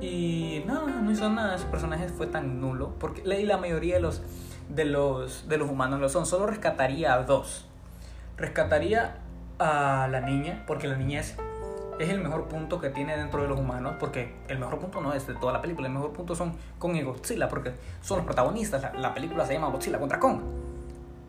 Y 0.00 0.64
no, 0.66 0.86
no 0.86 1.10
hizo 1.10 1.28
nada, 1.30 1.56
ese 1.56 1.66
personaje 1.66 2.08
fue 2.08 2.26
tan 2.26 2.60
nulo. 2.60 2.94
Porque 2.98 3.22
la 3.24 3.56
mayoría 3.56 3.94
de 3.94 4.00
los 4.00 4.22
de 4.68 4.84
los, 4.84 5.48
de 5.48 5.58
los 5.58 5.70
humanos 5.70 6.00
lo 6.00 6.08
son. 6.08 6.26
Solo 6.26 6.46
rescataría 6.46 7.14
a 7.14 7.22
dos. 7.22 7.66
Rescataría 8.36 9.18
a 9.58 10.08
la 10.10 10.20
niña, 10.20 10.64
porque 10.66 10.88
la 10.88 10.96
niña 10.96 11.20
es, 11.20 11.36
es 11.98 12.10
el 12.10 12.20
mejor 12.20 12.48
punto 12.48 12.80
que 12.80 12.90
tiene 12.90 13.16
dentro 13.16 13.42
de 13.42 13.48
los 13.48 13.58
humanos, 13.58 13.96
porque 13.98 14.34
el 14.48 14.58
mejor 14.58 14.78
punto 14.78 15.00
no 15.00 15.12
es 15.14 15.26
de 15.26 15.34
toda 15.34 15.52
la 15.52 15.62
película, 15.62 15.88
el 15.88 15.94
mejor 15.94 16.12
punto 16.12 16.34
son 16.34 16.54
Kong 16.78 16.96
y 16.96 17.02
Godzilla, 17.02 17.48
porque 17.48 17.72
son 18.02 18.18
los 18.18 18.26
protagonistas. 18.26 18.82
La, 18.82 18.92
la 18.92 19.14
película 19.14 19.46
se 19.46 19.54
llama 19.54 19.68
Godzilla 19.68 19.98
contra 19.98 20.20
Kong. 20.20 20.40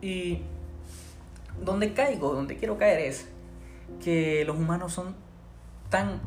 Y 0.02 0.42
donde 1.64 1.94
caigo, 1.94 2.34
donde 2.34 2.56
quiero 2.56 2.76
caer 2.78 3.00
es 3.00 3.28
que 4.02 4.44
los 4.44 4.56
humanos 4.56 4.92
son 4.92 5.14
tan 5.88 6.20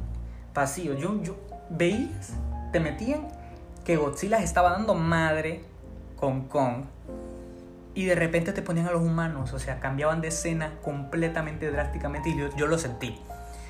vacíos. 0.54 1.00
Yo, 1.00 1.22
yo 1.22 1.36
veías, 1.70 2.34
te 2.72 2.80
metían 2.80 3.28
que 3.86 3.96
Godzilla 3.96 4.40
estaba 4.40 4.72
dando 4.72 4.94
madre 4.94 5.64
con 6.18 6.48
Kong 6.48 6.86
y 7.94 8.06
de 8.06 8.16
repente 8.16 8.54
te 8.54 8.62
ponían 8.62 8.88
a 8.88 8.92
los 8.92 9.02
humanos, 9.02 9.54
o 9.54 9.60
sea, 9.60 9.80
cambiaban 9.80 10.22
de 10.22 10.30
escena 10.30 10.74
completamente 10.82 11.70
drásticamente 11.72 12.30
y 12.30 12.38
yo, 12.58 12.68
lo 12.68 12.78
sentí. 12.78 13.20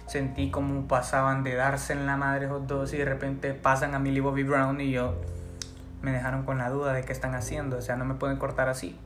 Sentí 0.07 0.51
como 0.51 0.87
pasaban 0.87 1.43
de 1.43 1.55
darse 1.55 1.93
en 1.93 2.05
la 2.05 2.17
madre 2.17 2.47
los 2.47 2.67
dos 2.67 2.93
y 2.93 2.97
de 2.97 3.05
repente 3.05 3.53
pasan 3.53 3.95
a 3.95 3.99
Millie 3.99 4.21
Bobby 4.21 4.43
Brown 4.43 4.79
y 4.81 4.91
yo 4.91 5.15
me 6.01 6.11
dejaron 6.11 6.43
con 6.43 6.57
la 6.57 6.69
duda 6.69 6.93
de 6.93 7.03
qué 7.03 7.13
están 7.13 7.33
haciendo, 7.33 7.77
o 7.77 7.81
sea, 7.81 7.95
no 7.95 8.05
me 8.05 8.15
pueden 8.15 8.37
cortar 8.37 8.69
así. 8.69 8.97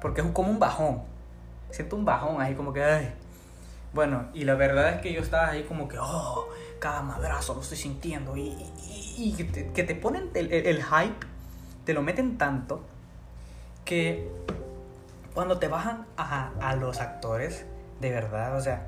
Porque 0.00 0.20
es 0.20 0.26
como 0.28 0.50
un 0.50 0.58
bajón. 0.58 1.02
Siento 1.70 1.96
un 1.96 2.04
bajón 2.04 2.40
ahí 2.42 2.54
como 2.54 2.72
que, 2.72 2.82
ay. 2.82 3.14
Bueno, 3.94 4.26
y 4.34 4.44
la 4.44 4.54
verdad 4.54 4.94
es 4.94 5.00
que 5.00 5.12
yo 5.12 5.20
estaba 5.20 5.50
ahí 5.50 5.62
como 5.64 5.86
que, 5.86 5.96
oh, 5.98 6.48
cada 6.80 7.02
madrazo 7.02 7.54
lo 7.54 7.60
estoy 7.60 7.78
sintiendo. 7.78 8.36
Y, 8.36 8.56
y, 9.16 9.32
que, 9.34 9.84
te, 9.84 9.94
ponen 9.94 10.30
el 10.34 10.82
hype, 10.82 11.26
te 11.84 11.94
lo 11.94 12.02
meten 12.02 12.36
tanto 12.36 12.82
que 13.84 14.28
cuando 15.34 15.58
te 15.58 15.68
bajan 15.68 16.06
a, 16.16 16.76
los 16.76 17.00
actores, 17.00 17.64
de 18.00 18.10
verdad, 18.10 18.56
o 18.56 18.60
sea, 18.60 18.86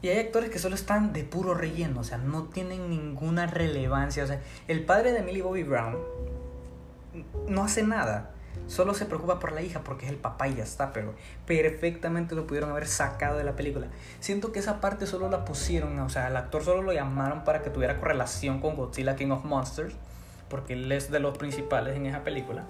y 0.00 0.08
hay 0.08 0.18
actores 0.18 0.50
que 0.50 0.58
solo 0.58 0.74
están 0.74 1.12
de 1.12 1.24
puro 1.24 1.54
relleno, 1.54 2.00
o 2.00 2.04
sea, 2.04 2.18
no 2.18 2.44
tienen 2.44 2.90
ninguna 2.90 3.46
relevancia. 3.46 4.24
O 4.24 4.26
sea, 4.26 4.40
el 4.66 4.84
padre 4.84 5.12
de 5.12 5.22
Millie 5.22 5.42
Bobby 5.42 5.62
Brown 5.62 5.96
no 7.46 7.64
hace 7.64 7.82
nada. 7.84 8.30
Solo 8.66 8.94
se 8.94 9.06
preocupa 9.06 9.38
por 9.38 9.52
la 9.52 9.62
hija 9.62 9.80
porque 9.84 10.06
es 10.06 10.10
el 10.10 10.18
papá 10.18 10.48
y 10.48 10.56
ya 10.56 10.64
está, 10.64 10.92
pero 10.92 11.14
perfectamente 11.46 12.34
lo 12.34 12.46
pudieron 12.46 12.70
haber 12.70 12.86
sacado 12.86 13.38
de 13.38 13.44
la 13.44 13.54
película. 13.54 13.88
Siento 14.20 14.52
que 14.52 14.58
esa 14.58 14.80
parte 14.80 15.06
solo 15.06 15.28
la 15.28 15.44
pusieron, 15.44 15.98
o 16.00 16.08
sea, 16.08 16.28
el 16.28 16.36
actor 16.36 16.64
solo 16.64 16.82
lo 16.82 16.92
llamaron 16.92 17.44
para 17.44 17.62
que 17.62 17.70
tuviera 17.70 17.98
correlación 17.98 18.60
con 18.60 18.76
Godzilla 18.76 19.16
King 19.16 19.30
of 19.30 19.44
Monsters, 19.44 19.94
porque 20.48 20.72
él 20.74 20.90
es 20.90 21.10
de 21.10 21.20
los 21.20 21.38
principales 21.38 21.96
en 21.96 22.06
esa 22.06 22.24
película. 22.24 22.64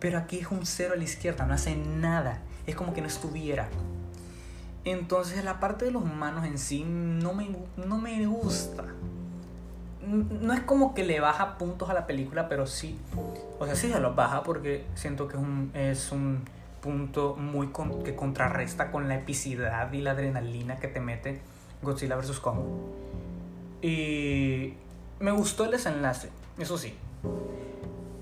Pero 0.00 0.18
aquí 0.18 0.38
es 0.38 0.50
un 0.50 0.66
cero 0.66 0.94
a 0.94 0.96
la 0.96 1.04
izquierda, 1.04 1.46
no 1.46 1.54
hace 1.54 1.76
nada. 1.76 2.40
Es 2.66 2.74
como 2.74 2.92
que 2.94 3.00
no 3.00 3.06
estuviera. 3.06 3.68
Entonces 4.84 5.44
la 5.44 5.60
parte 5.60 5.84
de 5.84 5.90
los 5.90 6.02
humanos 6.02 6.46
en 6.46 6.58
sí 6.58 6.84
no 6.84 7.34
me, 7.34 7.48
no 7.76 7.98
me 7.98 8.26
gusta. 8.26 8.84
no 10.02 10.52
es 10.54 10.60
como 10.60 10.94
que 10.94 11.04
le 11.04 11.20
baja 11.20 11.58
puntos 11.58 11.90
a 11.90 11.94
la 11.94 12.06
película, 12.06 12.48
pero 12.48 12.66
sí, 12.66 12.98
o 13.58 13.66
sea, 13.66 13.76
sí 13.76 13.90
se 13.90 14.00
los 14.00 14.16
baja 14.16 14.42
porque 14.42 14.86
siento 14.94 15.28
que 15.28 15.36
es 15.36 15.42
un, 15.42 15.70
es 15.74 16.12
un 16.12 16.44
punto 16.80 17.36
muy 17.36 17.70
que 18.02 18.16
contrarresta 18.16 18.90
con 18.90 19.06
la 19.06 19.16
epicidad 19.16 19.92
y 19.92 20.00
la 20.00 20.12
adrenalina 20.12 20.76
que 20.76 20.88
te 20.88 21.00
mete 21.00 21.40
Godzilla 21.82 22.16
vs. 22.16 22.40
Kong. 22.40 22.58
Y 23.82 24.74
me 25.18 25.30
gustó 25.30 25.64
el 25.64 25.72
desenlace, 25.72 26.30
eso 26.58 26.78
sí. 26.78 26.94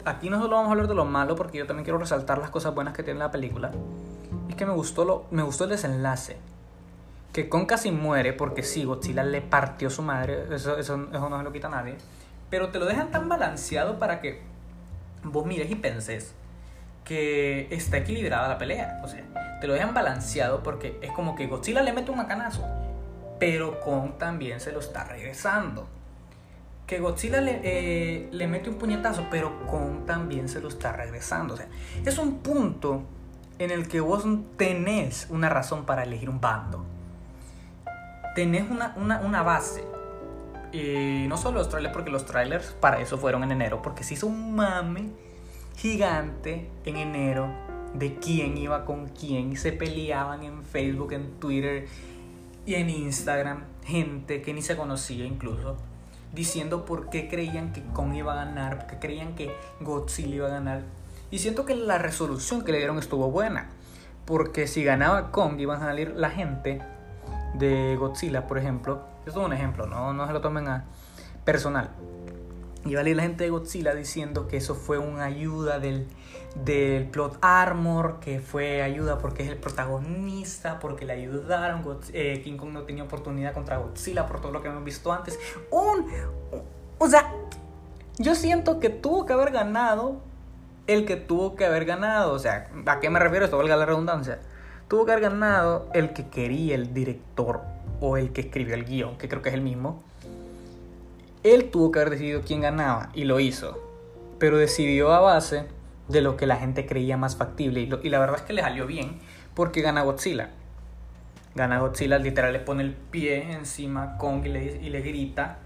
Aquí 0.09 0.31
no 0.31 0.41
solo 0.41 0.57
vamos 0.57 0.69
a 0.69 0.73
hablar 0.73 0.89
de 0.89 0.95
lo 0.95 1.05
malo 1.05 1.37
porque 1.37 1.59
yo 1.59 1.67
también 1.67 1.85
quiero 1.85 1.99
resaltar 1.99 2.39
las 2.39 2.49
cosas 2.49 2.75
buenas 2.75 2.95
que 2.95 3.03
tiene 3.03 3.19
la 3.19 3.31
película. 3.31 3.71
Es 4.49 4.57
que 4.57 4.65
me 4.65 4.73
gustó, 4.73 5.05
lo, 5.05 5.27
me 5.31 5.43
gustó 5.43 5.65
el 5.65 5.71
desenlace. 5.71 6.39
Que 7.33 7.51
Kong 7.51 7.67
casi 7.67 7.91
muere 7.91 8.33
porque 8.33 8.63
sí, 8.63 8.85
Godzilla 8.85 9.23
le 9.23 9.43
partió 9.43 9.91
su 9.91 10.01
madre, 10.01 10.47
eso, 10.51 10.79
eso, 10.79 11.09
eso 11.13 11.29
no 11.29 11.37
se 11.37 11.45
lo 11.45 11.53
quita 11.53 11.67
a 11.67 11.71
nadie. 11.71 11.99
Pero 12.49 12.71
te 12.71 12.79
lo 12.79 12.87
dejan 12.87 13.11
tan 13.11 13.29
balanceado 13.29 13.99
para 13.99 14.23
que 14.23 14.41
vos 15.25 15.45
mires 15.45 15.71
y 15.71 15.75
penses 15.75 16.35
que 17.05 17.69
está 17.71 17.99
equilibrada 17.99 18.49
la 18.49 18.57
pelea. 18.57 19.03
O 19.05 19.09
sea, 19.09 19.23
te 19.61 19.67
lo 19.67 19.75
dejan 19.75 19.93
balanceado 19.93 20.63
porque 20.63 20.99
es 21.03 21.13
como 21.13 21.37
que 21.37 21.49
Godzilla 21.49 21.83
le 21.83 21.93
mete 21.93 22.11
un 22.11 22.17
macanazo, 22.17 22.65
pero 23.39 23.79
Kong 23.81 24.13
también 24.19 24.59
se 24.59 24.73
lo 24.73 24.81
está 24.81 25.05
regresando. 25.05 25.87
Que 26.89 26.99
Godzilla 26.99 27.41
le, 27.41 27.61
eh, 27.63 28.29
le 28.33 28.47
mete 28.49 28.69
un 28.71 28.77
puñetazo, 28.77 29.27
pero 29.31 29.65
Kong 29.67 30.07
también 30.07 30.49
se 30.49 30.61
lo 30.61 30.69
está 30.69 30.93
regresando. 30.93 31.55
O 31.55 31.57
sea, 31.57 31.69
es 32.05 32.19
un 32.19 32.39
punto 32.39 33.03
en 33.61 33.71
el 33.71 33.87
que 33.87 34.01
vos 34.01 34.25
tenés 34.57 35.29
una 35.31 35.49
razón 35.49 35.85
para 35.85 36.03
elegir 36.03 36.29
un 36.29 36.41
bando 36.41 36.85
tenés 38.39 38.71
una, 38.71 38.95
una, 38.97 39.21
una 39.21 39.43
base. 39.43 39.83
Y 40.73 41.27
no 41.27 41.37
solo 41.37 41.59
los 41.59 41.69
trailers, 41.69 41.93
porque 41.93 42.09
los 42.09 42.25
trailers 42.25 42.67
para 42.81 43.01
eso 43.01 43.19
fueron 43.19 43.43
en 43.43 43.51
enero, 43.51 43.83
porque 43.83 44.05
se 44.05 44.15
hizo 44.15 44.29
un 44.29 44.55
mame 44.55 45.09
gigante 45.77 46.71
en 46.85 46.97
enero 46.99 47.49
de 47.95 48.15
quién 48.21 48.57
iba 48.57 48.85
con 48.85 49.09
quién. 49.09 49.57
Se 49.57 49.73
peleaban 49.73 50.45
en 50.45 50.63
Facebook, 50.63 51.15
en 51.15 51.33
Twitter 51.41 51.89
y 52.65 52.75
en 52.75 52.91
Instagram. 52.91 53.65
Gente 53.85 54.41
que 54.41 54.55
ni 54.55 54.63
se 54.63 54.77
conocía 54.77 55.25
incluso. 55.25 55.77
Diciendo 56.33 56.85
por 56.85 57.11
qué 57.11 57.29
creían 57.29 57.73
que 57.73 57.83
Kong 57.95 58.15
iba 58.15 58.33
a 58.33 58.45
ganar, 58.45 58.79
por 58.79 58.87
qué 58.87 58.99
creían 58.99 59.35
que 59.35 59.55
Godzilla 59.81 60.35
iba 60.35 60.47
a 60.47 60.51
ganar. 60.51 60.83
Y 61.31 61.39
siento 61.39 61.65
que 61.65 61.75
la 61.75 61.99
resolución 61.99 62.63
que 62.65 62.73
le 62.73 62.79
dieron 62.79 62.99
estuvo 62.99 63.31
buena. 63.31 63.69
Porque 64.25 64.67
si 64.67 64.85
ganaba 64.85 65.31
Kong 65.31 65.59
iban 65.59 65.83
a 65.83 65.87
salir 65.87 66.15
la 66.17 66.31
gente 66.31 66.83
de 67.55 67.97
Godzilla, 67.97 68.47
por 68.47 68.59
ejemplo, 68.59 69.01
esto 69.27 69.41
es 69.41 69.47
un 69.47 69.53
ejemplo, 69.53 69.87
no, 69.87 70.13
no 70.13 70.27
se 70.27 70.33
lo 70.33 70.41
tomen 70.41 70.69
a 70.69 70.85
personal. 71.45 71.91
Y 72.89 72.95
va 72.95 73.03
la 73.03 73.23
gente 73.23 73.45
de 73.45 73.51
Godzilla 73.51 73.95
diciendo 73.95 74.49
que 74.49 74.57
eso 74.57 74.75
fue 74.75 74.99
una 74.99 75.25
ayuda 75.25 75.79
del, 75.79 76.07
del 76.65 77.05
plot 77.07 77.39
armor, 77.41 78.19
que 78.21 78.41
fue 78.41 78.83
ayuda 78.83 79.19
porque 79.19 79.43
es 79.43 79.51
el 79.51 79.57
protagonista, 79.57 80.79
porque 80.79 81.05
le 81.05 81.13
ayudaron. 81.13 81.85
Eh, 82.13 82.41
King 82.43 82.57
Kong 82.57 82.71
no 82.73 82.83
tenía 82.83 83.05
oportunidad 83.05 83.53
contra 83.53 83.79
Godzilla 83.79 84.27
por 84.27 84.41
todo 84.41 84.53
lo 84.53 84.63
que 84.63 84.69
hemos 84.69 84.85
visto 84.85 85.13
antes. 85.13 85.39
Un, 85.71 86.07
o 86.99 87.09
sea, 87.09 87.33
yo 88.19 88.35
siento 88.35 88.81
que 88.81 88.89
tuvo 88.89 89.27
que 89.27 89.33
haber 89.33 89.51
ganado 89.51 90.21
el 90.87 91.05
que 91.05 91.17
tuvo 91.17 91.55
que 91.57 91.67
haber 91.67 91.85
ganado. 91.85 92.33
O 92.33 92.39
sea, 92.39 92.71
¿a 92.87 93.01
qué 93.01 93.11
me 93.11 93.19
refiero? 93.19 93.45
Esto 93.45 93.59
valga 93.59 93.77
la 93.77 93.87
redundancia 93.87 94.41
tuvo 94.89 95.05
que 95.05 95.13
haber 95.13 95.25
ganado 95.25 95.89
el 95.93 96.13
que 96.13 96.29
quería 96.29 96.75
el 96.75 96.93
director 96.93 97.61
o 98.01 98.17
el 98.17 98.33
que 98.33 98.41
escribió 98.41 98.75
el 98.75 98.85
guion, 98.85 99.19
que 99.19 99.29
creo 99.29 99.43
que 99.43 99.51
es 99.51 99.55
el 99.55 99.61
mismo. 99.61 100.03
Él 101.43 101.71
tuvo 101.71 101.93
que 101.93 102.01
haber 102.01 102.11
decidido 102.11 102.43
quién 102.45 102.61
ganaba 102.61 103.11
y 103.15 103.25
lo 103.25 103.39
hizo, 103.41 103.79
pero 104.39 104.59
decidió 104.59 105.13
a 105.13 105.21
base 105.21 105.67
de 106.09 106.21
lo 106.21 106.37
que 106.37 106.47
la 106.47 106.57
gente 106.57 106.87
creía 106.87 107.17
más 107.17 107.37
factible 107.37 107.81
y, 107.81 108.09
la 108.09 108.19
verdad 108.19 108.37
es 108.37 108.43
que 108.43 108.53
le 108.53 108.63
salió 108.63 108.87
bien 108.87 109.19
porque 109.55 109.81
gana 109.81 110.03
Godzilla. 110.03 110.51
Gana 111.55 111.81
Godzilla, 111.81 112.19
literal 112.19 112.53
le 112.53 112.61
pone 112.61 112.83
el 112.83 112.93
pie 112.93 113.53
encima 113.53 114.03
a 114.03 114.17
Kong 114.19 114.47
y 114.47 114.49
le, 114.49 114.65
y 114.81 114.91
le 114.91 115.01
grita 115.01 115.59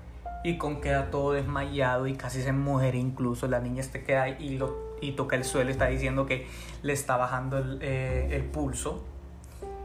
y 0.44 0.58
Kong 0.58 0.80
queda 0.80 1.10
todo 1.10 1.32
desmayado 1.32 2.06
y 2.06 2.14
casi 2.14 2.42
se 2.42 2.52
muere 2.52 2.98
incluso. 2.98 3.46
La 3.48 3.60
niña 3.60 3.80
este 3.80 4.02
queda 4.02 4.28
y, 4.28 4.56
lo, 4.56 4.96
y 5.00 5.12
toca 5.12 5.36
el 5.36 5.44
suelo, 5.44 5.70
está 5.70 5.86
diciendo 5.86 6.26
que 6.26 6.46
le 6.82 6.92
está 6.92 7.16
bajando 7.16 7.58
el, 7.58 7.78
eh, 7.80 8.28
el 8.32 8.44
pulso. 8.44 9.04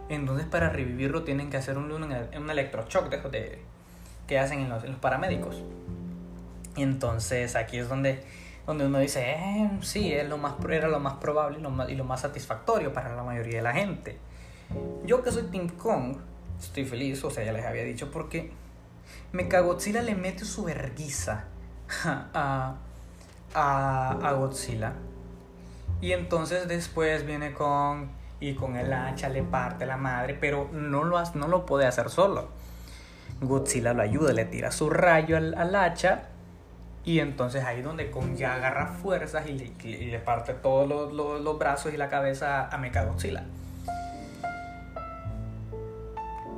Entonces 0.09 0.47
para 0.47 0.69
revivirlo 0.69 1.23
tienen 1.23 1.49
que 1.49 1.57
hacer 1.57 1.77
un, 1.77 1.91
un, 1.91 2.03
un 2.03 2.47
de, 2.47 3.59
que 4.27 4.37
hacen 4.37 4.59
en 4.59 4.69
los, 4.69 4.83
paramédicos. 4.99 5.63
Entonces 6.75 7.55
aquí 7.55 7.77
es 7.77 7.89
donde, 7.89 8.23
donde 8.65 8.85
uno 8.85 8.99
dice, 8.99 9.31
eh, 9.31 9.69
sí, 9.81 10.13
es 10.13 10.27
lo 10.27 10.37
más, 10.37 10.53
era 10.69 10.87
lo 10.87 10.99
más 10.99 11.15
probable 11.15 11.59
y 11.59 11.61
lo 11.61 11.71
más, 11.71 11.89
y 11.89 11.95
lo 11.95 12.03
más 12.03 12.21
satisfactorio 12.21 12.93
para 12.93 13.15
la 13.15 13.23
mayoría 13.23 13.57
de 13.57 13.63
la 13.63 13.73
gente. 13.73 14.17
Yo 15.05 15.23
que 15.23 15.31
soy 15.31 15.43
Team 15.43 15.69
Kong, 15.69 16.17
estoy 16.59 16.85
feliz, 16.85 17.23
o 17.23 17.31
sea, 17.31 17.43
ya 17.43 17.53
les 17.53 17.65
había 17.65 17.83
dicho, 17.83 18.11
porque 18.11 18.51
Mechagodzilla 19.31 20.01
le 20.01 20.15
mete 20.15 20.45
su 20.45 20.65
verguiza 20.65 21.45
a, 22.03 22.75
a, 23.53 24.33
Godzilla. 24.33 24.93
Y 26.01 26.11
entonces 26.11 26.67
después 26.67 27.25
viene 27.25 27.53
con 27.53 28.09
y 28.39 28.53
con 28.53 28.75
el 28.75 28.93
hacha 28.93 29.29
le 29.29 29.41
parte 29.41 29.85
la 29.85 29.97
madre, 29.97 30.37
pero 30.39 30.69
no 30.71 31.03
lo, 31.03 31.23
no 31.33 31.47
lo 31.47 31.65
puede 31.65 31.87
hacer 31.87 32.09
solo. 32.09 32.49
Godzilla 33.41 33.93
lo 33.93 34.01
ayuda, 34.01 34.33
le 34.33 34.45
tira 34.45 34.71
su 34.71 34.89
rayo 34.89 35.37
al, 35.37 35.75
hacha 35.75 36.23
y 37.03 37.19
entonces 37.19 37.63
ahí 37.63 37.81
donde 37.81 38.11
con 38.11 38.35
ya 38.35 38.55
agarra 38.55 38.87
fuerzas 38.87 39.47
y 39.47 39.53
le, 39.53 40.19
parte 40.19 40.53
todos 40.53 41.13
los, 41.13 41.57
brazos 41.59 41.93
y 41.93 41.97
la 41.97 42.09
cabeza 42.09 42.67
a 42.67 42.77
Mechagodzilla. 42.77 43.43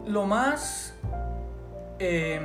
Lo 0.07 0.25
más 0.25 0.95
eh, 1.99 2.41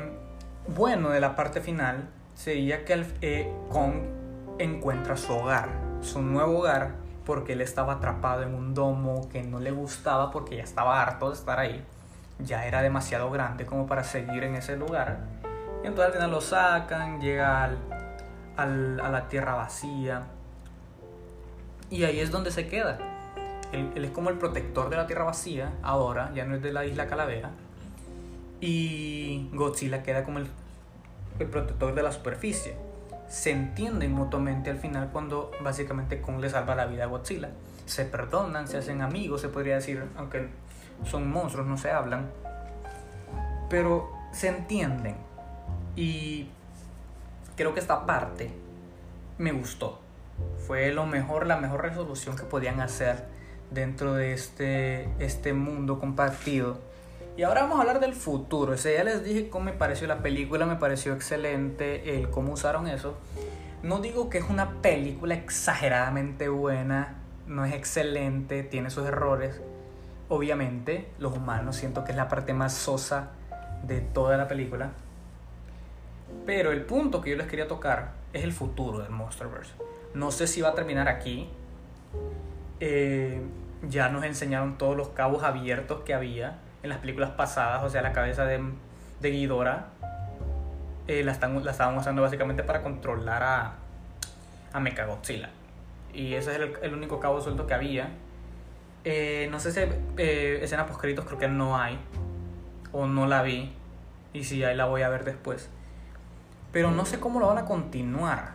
bueno 0.69 1.11
de 1.11 1.21
la 1.21 1.35
parte 1.35 1.61
final 1.61 2.09
sería 2.35 2.85
que 2.85 3.07
eh, 3.23 3.51
Kong 3.71 3.95
encuentra 4.59 5.17
su 5.17 5.33
hogar, 5.33 5.71
su 6.03 6.21
nuevo 6.21 6.59
hogar 6.59 7.05
porque 7.25 7.55
él 7.55 7.61
estaba 7.61 7.95
atrapado 7.95 8.43
en 8.43 8.55
un 8.55 8.75
domo 8.75 9.29
que 9.31 9.43
no 9.43 9.59
le 9.61 9.71
gustaba 9.71 10.31
porque 10.31 10.57
ya 10.57 10.63
estaba 10.63 11.01
harto 11.01 11.31
de 11.31 11.35
estar 11.35 11.59
ahí. 11.59 11.85
Ya 12.39 12.67
era 12.67 12.83
demasiado 12.83 13.31
grande 13.31 13.67
como 13.67 13.87
para 13.87 14.05
seguir 14.05 14.45
en 14.45 14.55
ese 14.55 14.77
lugar. 14.77 15.19
Y 15.83 15.87
entonces 15.87 16.07
al 16.07 16.13
final 16.13 16.31
lo 16.31 16.41
sacan, 16.41 17.21
llega 17.21 17.71
a 18.57 18.65
la 18.67 19.29
tierra 19.29 19.55
vacía. 19.55 20.25
Y 21.91 22.05
ahí 22.05 22.21
es 22.21 22.31
donde 22.31 22.51
se 22.51 22.67
queda. 22.67 22.99
Él, 23.73 23.93
es 24.05 24.11
como 24.11 24.31
el 24.31 24.39
protector 24.39 24.91
de 24.91 24.97
la 24.97 25.07
tierra 25.07 25.25
vacía, 25.25 25.73
ahora, 25.83 26.31
ya 26.35 26.45
no 26.45 26.55
es 26.55 26.63
de 26.63 26.73
la 26.73 26.85
isla 26.87 27.07
Calavera. 27.07 27.51
Y 28.61 29.51
Godzilla 29.53 30.03
queda 30.03 30.25
como 30.25 30.39
el, 30.39 30.47
el 31.39 31.47
protector 31.49 31.95
de 31.95 32.03
la 32.03 32.13
superficie 32.13 32.77
se 33.29 33.51
entienden 33.51 34.13
mutuamente 34.13 34.71
al 34.71 34.79
final 34.79 35.11
cuando 35.13 35.51
básicamente 35.61 36.21
Kong 36.21 36.41
le 36.41 36.51
salva 36.51 36.75
la 36.75 36.87
vida 36.87 37.05
a 37.05 37.07
Godzilla. 37.07 37.51
Se 37.87 38.05
perdonan, 38.05 38.69
se 38.69 38.79
hacen 38.79 39.03
amigos, 39.03 39.41
se 39.41 39.49
podría 39.49 39.75
decir, 39.75 40.05
aunque 40.17 40.49
son 41.05 41.31
monstruos, 41.31 41.67
no 41.67 41.77
se 41.77 41.91
hablan. 41.91 42.31
Pero 43.69 44.11
se 44.33 44.49
entienden. 44.49 45.17
Y 45.97 46.49
creo 47.57 47.75
que 47.75 47.81
esta 47.81 48.07
parte 48.07 48.51
me 49.39 49.53
gustó. 49.53 50.01
Fue 50.67 50.93
lo 50.93 51.07
mejor, 51.07 51.47
la 51.47 51.57
mejor 51.57 51.83
resolución 51.83 52.37
que 52.37 52.43
podían 52.43 52.81
hacer 52.81 53.25
dentro 53.71 54.15
de 54.15 54.33
este, 54.33 55.09
este 55.19 55.53
mundo 55.53 55.99
compartido 55.99 56.79
y 57.37 57.43
ahora 57.43 57.63
vamos 57.63 57.79
a 57.79 57.81
hablar 57.81 57.99
del 57.99 58.15
futuro. 58.15 58.73
O 58.73 58.77
ya 58.77 59.03
les 59.03 59.25
dije 59.25 59.49
cómo 59.49 59.67
me 59.67 59.73
pareció 59.73 60.07
la 60.07 60.19
película, 60.19 60.67
me 60.67 60.77
pareció 60.77 61.13
excelente 61.13 62.17
el 62.17 62.31
cómo 62.31 62.53
usaron 62.53 62.87
eso. 62.87 63.17
No 63.83 64.01
digo 64.01 64.31
que 64.31 64.39
es 64.39 64.49
una 64.49 64.81
película 64.81 65.35
exageradamente 65.35 66.49
buena, 66.49 67.17
no 67.47 67.65
es 67.65 67.75
excelente, 67.75 68.63
tiene 68.63 68.89
sus 68.91 69.07
errores. 69.07 69.61
Obviamente, 70.29 71.09
los 71.19 71.37
humanos 71.37 71.77
siento 71.77 72.05
que 72.05 72.13
es 72.13 72.17
la 72.17 72.29
parte 72.29 72.55
más 72.55 72.73
sosa 72.73 73.31
de 73.83 74.01
toda 74.01 74.37
la 74.37 74.49
película. 74.49 74.91
Pero 76.47 76.73
el 76.73 76.83
punto 76.83 77.21
que 77.21 77.31
yo 77.31 77.37
les 77.37 77.47
quería 77.47 77.69
tocar 77.69 78.13
es 78.33 78.43
el 78.45 78.53
futuro 78.53 78.99
del 78.99 79.11
Monsterverse. 79.11 79.73
No 80.15 80.31
sé 80.31 80.47
si 80.47 80.61
va 80.61 80.71
a 80.71 80.75
terminar 80.75 81.09
aquí. 81.09 81.49
Eh, 82.81 83.41
ya 83.89 84.09
nos 84.09 84.25
enseñaron 84.25 84.79
todos 84.79 84.97
los 84.97 85.09
cabos 85.09 85.43
abiertos 85.43 86.01
que 86.05 86.15
había 86.15 86.59
en 86.83 86.91
las 86.91 86.99
películas 86.99 87.31
pasadas, 87.31 87.83
o 87.83 87.89
sea, 87.89 88.03
la 88.03 88.13
cabeza 88.13 88.45
de, 88.45 88.63
de 89.21 89.31
Ghidorah, 89.31 89.87
eh, 91.07 91.23
la, 91.25 91.33
están, 91.33 91.65
la 91.65 91.71
estaban 91.71 91.97
usando 91.97 92.23
básicamente 92.23 92.63
para 92.63 92.83
controlar 92.83 93.43
a, 93.43 93.75
a 94.73 94.81
Mechagodzilla. 94.81 95.51
Y 96.13 96.35
ese 96.35 96.53
es 96.53 96.57
el, 96.59 96.75
el 96.83 96.95
único 96.95 97.21
cabo 97.21 97.41
suelto 97.41 97.67
que 97.67 97.75
había. 97.75 98.09
Eh, 99.05 99.49
no 99.51 99.61
sé 99.61 99.71
si 99.71 99.81
eh, 100.17 100.61
escena 100.63 100.87
post 100.87 101.01
creo 101.01 101.39
que 101.39 101.49
no 101.49 101.77
hay. 101.77 101.99
O 102.93 103.07
no 103.07 103.27
la 103.27 103.43
vi. 103.43 103.73
Y 104.33 104.45
si 104.45 104.65
hay 104.65 104.77
la 104.77 104.87
voy 104.87 105.03
a 105.03 105.09
ver 105.09 105.25
después. 105.25 105.69
Pero 106.73 106.91
no 106.91 107.05
sé 107.05 107.21
cómo 107.21 107.39
lo 107.39 107.47
van 107.47 107.59
a 107.59 107.65
continuar. 107.67 108.55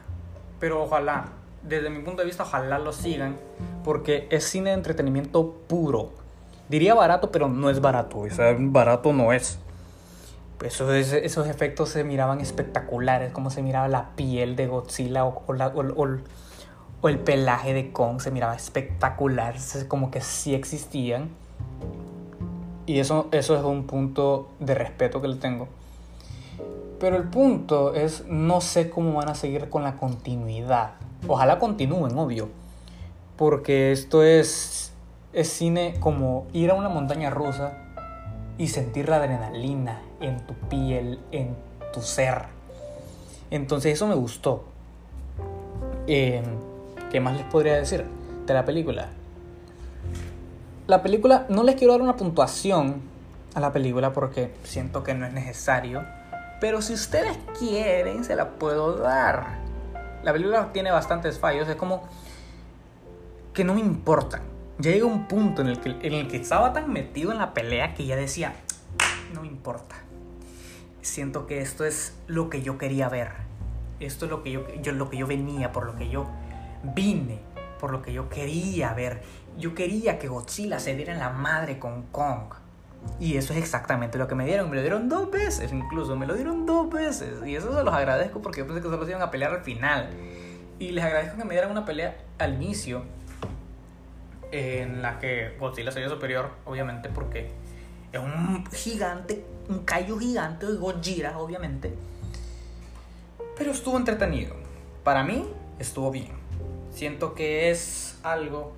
Pero 0.59 0.83
ojalá, 0.83 1.29
desde 1.63 1.89
mi 1.89 2.01
punto 2.01 2.21
de 2.21 2.25
vista, 2.25 2.43
ojalá 2.43 2.79
lo 2.79 2.91
sigan. 2.91 3.37
Porque 3.83 4.27
es 4.29 4.43
cine 4.43 4.71
de 4.71 4.75
entretenimiento 4.75 5.53
puro. 5.67 6.11
Diría 6.67 6.93
barato, 6.93 7.31
pero 7.31 7.47
no 7.47 7.69
es 7.69 7.79
barato. 7.79 8.19
O 8.19 8.29
sea, 8.29 8.55
barato 8.59 9.13
no 9.13 9.31
es. 9.31 9.59
Esos, 10.63 10.91
esos 10.91 11.47
efectos 11.47 11.89
se 11.89 12.03
miraban 12.03 12.41
espectaculares. 12.41 13.31
Como 13.31 13.49
se 13.49 13.61
miraba 13.61 13.87
la 13.87 14.09
piel 14.15 14.55
de 14.55 14.67
Godzilla 14.67 15.23
o, 15.25 15.43
o 15.47 15.53
el 17.07 17.19
pelaje 17.19 17.73
de 17.73 17.91
Kong. 17.91 18.19
Se 18.19 18.31
miraba 18.31 18.55
espectacular. 18.55 19.55
Como 19.87 20.11
que 20.11 20.21
sí 20.21 20.53
existían. 20.53 21.29
Y 22.85 22.99
eso, 22.99 23.27
eso 23.31 23.55
es 23.55 23.63
un 23.63 23.85
punto 23.85 24.49
de 24.59 24.73
respeto 24.73 25.21
que 25.21 25.27
le 25.27 25.35
tengo. 25.35 25.67
Pero 26.99 27.15
el 27.15 27.23
punto 27.23 27.93
es, 27.93 28.25
no 28.25 28.59
sé 28.59 28.89
cómo 28.89 29.13
van 29.13 29.29
a 29.29 29.35
seguir 29.35 29.69
con 29.69 29.83
la 29.83 29.95
continuidad. 29.95 30.93
Ojalá 31.27 31.59
continúen, 31.59 32.17
obvio. 32.17 32.49
Porque 33.37 33.91
esto 33.91 34.23
es, 34.23 34.91
es 35.31 35.49
cine 35.49 35.95
como 35.99 36.47
ir 36.51 36.71
a 36.71 36.73
una 36.73 36.89
montaña 36.89 37.29
rusa 37.29 37.77
y 38.57 38.67
sentir 38.67 39.07
la 39.07 39.17
adrenalina 39.17 40.01
en 40.19 40.45
tu 40.45 40.53
piel, 40.53 41.19
en 41.31 41.55
tu 41.93 42.01
ser. 42.01 42.45
Entonces 43.49 43.93
eso 43.93 44.07
me 44.07 44.15
gustó. 44.15 44.65
Eh, 46.07 46.43
¿Qué 47.09 47.19
más 47.19 47.35
les 47.35 47.45
podría 47.45 47.75
decir 47.75 48.05
de 48.45 48.53
la 48.53 48.65
película? 48.65 49.09
La 50.85 51.01
película, 51.01 51.45
no 51.49 51.63
les 51.63 51.75
quiero 51.75 51.93
dar 51.93 52.01
una 52.01 52.15
puntuación 52.15 53.01
a 53.55 53.59
la 53.59 53.73
película 53.73 54.13
porque 54.13 54.53
siento 54.63 55.03
que 55.03 55.15
no 55.15 55.25
es 55.25 55.33
necesario. 55.33 56.03
Pero 56.61 56.81
si 56.81 56.93
ustedes 56.93 57.37
quieren, 57.57 58.23
se 58.23 58.35
la 58.35 58.51
puedo 58.51 58.97
dar. 58.97 59.59
La 60.23 60.33
película 60.33 60.71
tiene 60.71 60.91
bastantes 60.91 61.39
fallos. 61.39 61.67
Es 61.67 61.75
como 61.75 62.03
que 63.53 63.63
no 63.63 63.73
me 63.73 63.81
importa. 63.81 64.41
Ya 64.77 64.91
llega 64.91 65.05
un 65.05 65.27
punto 65.27 65.61
en 65.61 65.67
el, 65.69 65.79
que, 65.79 65.89
en 65.89 66.13
el 66.13 66.27
que 66.27 66.37
estaba 66.37 66.73
tan 66.73 66.91
metido 66.93 67.31
en 67.31 67.39
la 67.39 67.53
pelea 67.53 67.95
que 67.95 68.05
ya 68.05 68.15
decía, 68.15 68.53
no 69.33 69.41
me 69.41 69.47
importa. 69.47 69.95
Siento 71.01 71.47
que 71.47 71.61
esto 71.61 71.85
es 71.85 72.13
lo 72.27 72.49
que 72.49 72.61
yo 72.61 72.77
quería 72.77 73.09
ver. 73.09 73.29
Esto 73.99 74.25
es 74.25 74.31
lo 74.31 74.43
que 74.43 74.51
yo, 74.51 74.63
lo 74.93 75.09
que 75.09 75.17
yo 75.17 75.27
venía, 75.27 75.71
por 75.71 75.85
lo 75.85 75.95
que 75.95 76.09
yo 76.09 76.27
vine, 76.83 77.39
por 77.79 77.91
lo 77.91 78.01
que 78.01 78.13
yo 78.13 78.29
quería 78.29 78.93
ver 78.93 79.21
yo 79.59 79.75
quería 79.75 80.17
que 80.17 80.27
Godzilla 80.27 80.79
se 80.79 80.95
diera 80.95 81.13
en 81.13 81.19
la 81.19 81.29
madre 81.29 81.79
con 81.79 82.03
Kong. 82.03 82.53
Y 83.19 83.35
eso 83.37 83.53
es 83.53 83.59
exactamente 83.59 84.17
lo 84.17 84.27
que 84.27 84.35
me 84.35 84.45
dieron. 84.45 84.69
Me 84.69 84.77
lo 84.77 84.81
dieron 84.81 85.09
dos 85.09 85.29
veces, 85.29 85.71
incluso. 85.71 86.15
Me 86.15 86.25
lo 86.25 86.33
dieron 86.33 86.65
dos 86.65 86.89
veces. 86.89 87.45
Y 87.45 87.55
eso 87.55 87.75
se 87.75 87.83
los 87.83 87.93
agradezco 87.93 88.41
porque 88.41 88.59
yo 88.59 88.67
pensé 88.67 88.81
que 88.81 88.89
solo 88.89 89.03
se 89.03 89.11
iban 89.11 89.21
a 89.21 89.31
pelear 89.31 89.51
al 89.51 89.61
final. 89.61 90.09
Y 90.79 90.91
les 90.91 91.03
agradezco 91.03 91.37
que 91.37 91.43
me 91.43 91.53
dieran 91.53 91.71
una 91.71 91.85
pelea 91.85 92.17
al 92.37 92.55
inicio. 92.55 93.03
En 94.51 95.01
la 95.01 95.19
que 95.19 95.55
Godzilla 95.59 95.91
sería 95.91 96.09
superior, 96.09 96.51
obviamente, 96.65 97.09
porque 97.09 97.51
es 98.11 98.19
un 98.19 98.65
gigante, 98.71 99.45
un 99.67 99.79
callo 99.79 100.17
gigante 100.17 100.65
de 100.65 100.77
Godzilla, 100.77 101.37
obviamente. 101.37 101.93
Pero 103.57 103.71
estuvo 103.71 103.97
entretenido. 103.97 104.55
Para 105.03 105.23
mí, 105.23 105.45
estuvo 105.77 106.11
bien. 106.11 106.38
Siento 106.91 107.35
que 107.35 107.69
es 107.69 108.19
algo 108.23 108.73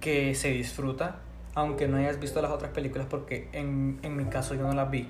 que 0.00 0.34
se 0.34 0.50
disfruta, 0.50 1.20
aunque 1.54 1.88
no 1.88 1.96
hayas 1.96 2.20
visto 2.20 2.42
las 2.42 2.50
otras 2.50 2.72
películas, 2.72 3.06
porque 3.08 3.48
en, 3.52 3.98
en 4.02 4.16
mi 4.16 4.24
caso 4.24 4.54
yo 4.54 4.62
no 4.62 4.74
las 4.74 4.90
vi, 4.90 5.08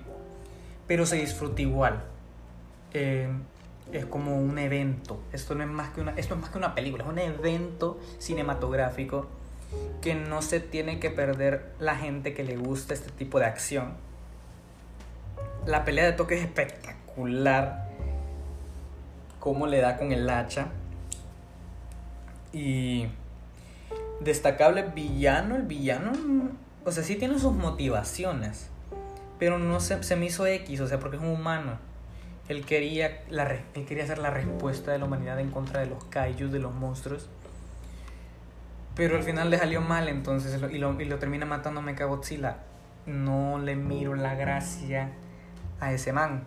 pero 0.86 1.06
se 1.06 1.16
disfruta 1.16 1.62
igual. 1.62 2.04
Eh, 2.92 3.28
es 3.92 4.06
como 4.06 4.36
un 4.36 4.58
evento. 4.58 5.20
Esto 5.32 5.54
no 5.54 5.64
es 5.64 5.70
más 5.70 5.90
que 5.90 6.00
una, 6.00 6.12
esto 6.12 6.34
es 6.34 6.40
más 6.40 6.50
que 6.50 6.58
una 6.58 6.74
película, 6.74 7.04
es 7.04 7.10
un 7.10 7.18
evento 7.18 7.98
cinematográfico 8.18 9.26
que 10.00 10.14
no 10.14 10.42
se 10.42 10.60
tiene 10.60 11.00
que 11.00 11.10
perder 11.10 11.72
la 11.78 11.96
gente 11.96 12.34
que 12.34 12.44
le 12.44 12.56
gusta 12.56 12.94
este 12.94 13.10
tipo 13.10 13.38
de 13.38 13.46
acción. 13.46 13.94
La 15.66 15.84
pelea 15.84 16.04
de 16.04 16.12
toque 16.12 16.36
es 16.36 16.42
espectacular. 16.42 17.88
Cómo 19.40 19.66
le 19.66 19.80
da 19.80 19.96
con 19.96 20.12
el 20.12 20.28
hacha. 20.28 20.68
Y 22.54 23.08
destacable 24.20 24.84
villano, 24.84 25.56
el 25.56 25.62
villano, 25.62 26.12
o 26.84 26.92
sea, 26.92 27.02
sí 27.02 27.16
tiene 27.16 27.38
sus 27.38 27.52
motivaciones, 27.52 28.68
pero 29.40 29.58
no 29.58 29.80
se, 29.80 30.02
se 30.04 30.14
me 30.14 30.26
hizo 30.26 30.46
X, 30.46 30.80
o 30.80 30.86
sea, 30.86 31.00
porque 31.00 31.16
es 31.16 31.22
un 31.22 31.30
humano. 31.30 31.78
Él 32.48 32.64
quería, 32.64 33.24
la, 33.28 33.50
él 33.74 33.84
quería 33.86 34.06
ser 34.06 34.18
la 34.18 34.30
respuesta 34.30 34.92
de 34.92 34.98
la 34.98 35.06
humanidad 35.06 35.40
en 35.40 35.50
contra 35.50 35.80
de 35.80 35.86
los 35.86 36.04
kaijus, 36.04 36.52
de 36.52 36.60
los 36.60 36.72
monstruos. 36.72 37.28
Pero 38.94 39.16
al 39.16 39.24
final 39.24 39.50
le 39.50 39.58
salió 39.58 39.80
mal, 39.80 40.08
entonces, 40.08 40.60
y 40.70 40.78
lo, 40.78 41.00
y 41.00 41.06
lo 41.06 41.18
termina 41.18 41.46
matando 41.46 41.82
Mechagodzilla. 41.82 42.58
No 43.06 43.58
le 43.58 43.74
miro 43.74 44.14
la 44.14 44.36
gracia 44.36 45.10
a 45.80 45.92
ese 45.92 46.12
man. 46.12 46.44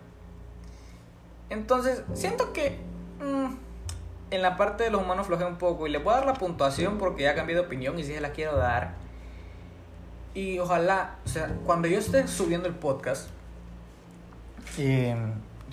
Entonces, 1.50 2.04
siento 2.14 2.54
que... 2.54 2.80
Mm, 3.20 3.67
en 4.32 4.42
la 4.42 4.58
parte 4.58 4.84
de 4.84 4.90
los 4.90 5.02
humanos 5.02 5.28
flojea 5.28 5.48
un 5.48 5.58
poco 5.58 5.88
y 5.88 5.90
le 5.90 6.00
voy 6.00 6.14
a 6.14 6.18
dar 6.18 6.26
la 6.26 6.34
puntuación 6.34 6.98
porque 6.98 7.24
ya 7.24 7.36
cambié 7.36 7.56
de 7.56 7.62
opinión 7.62 7.98
y 8.00 8.04
si 8.04 8.14
se 8.14 8.22
la 8.22 8.32
quiero 8.32 8.58
dar. 8.58 8.96
Y 10.34 10.60
ojalá, 10.60 11.16
o 11.26 11.30
sea, 11.30 11.56
cuando 11.66 11.88
yo 11.88 11.98
esté 11.98 12.28
subiendo 12.28 12.68
el 12.68 12.76
podcast, 12.76 13.30
y 14.78 15.12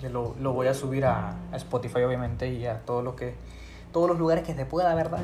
lo, 0.09 0.35
lo, 0.39 0.53
voy 0.53 0.67
a 0.67 0.73
subir 0.73 1.05
a, 1.05 1.35
Spotify 1.53 2.03
obviamente 2.03 2.47
y 2.51 2.65
a 2.65 2.81
que, 3.15 3.35
todos 3.91 4.09
los 4.09 4.17
lugares 4.17 4.43
que 4.43 4.55
se 4.55 4.65
pueda, 4.65 4.95
¿verdad? 4.95 5.23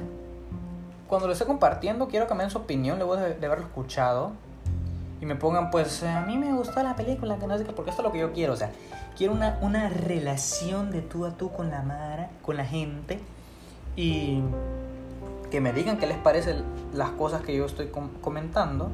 Cuando 1.08 1.28
lo 1.28 1.34
esté 1.34 1.46
compartiendo, 1.46 2.08
quiero 2.08 2.28
den 2.44 2.52
su 2.52 2.60
opinión 2.60 2.98
luego 2.98 3.16
de, 3.16 3.34
de 3.34 3.46
haberlo 3.46 3.66
escuchado 3.66 4.34
y 5.22 5.26
me 5.26 5.36
pongan, 5.36 5.70
pues, 5.70 6.02
a 6.04 6.22
mí 6.22 6.38
me 6.38 6.52
gustó 6.52 6.82
la 6.82 6.96
película, 6.96 7.38
que 7.38 7.46
no 7.46 7.56
sé 7.58 7.64
qué, 7.64 7.72
porque 7.72 7.92
esto 7.92 8.02
es 8.02 8.06
lo 8.08 8.12
que 8.12 8.18
yo 8.18 8.34
quiero, 8.34 8.54
o 8.54 8.56
sea, 8.56 8.72
quiero 9.16 9.34
una, 9.34 9.60
una 9.62 9.88
relación 9.88 10.90
de 10.90 11.02
tú 11.02 11.26
a 11.26 11.38
tú 11.38 11.52
con 11.52 11.70
la 11.70 11.84
Mara, 11.84 12.32
con 12.42 12.58
la 12.58 12.66
gente 12.66 13.20
y 13.96 14.42
que 15.52 15.62
me 15.62 15.74
digan 15.74 15.98
qué 15.98 16.08
les 16.08 16.18
parecen 16.18 16.64
las 16.94 17.12
cosas 17.12 17.44
que 17.44 17.56
yo 17.56 17.66
estoy 17.66 17.92
comentando 18.22 18.90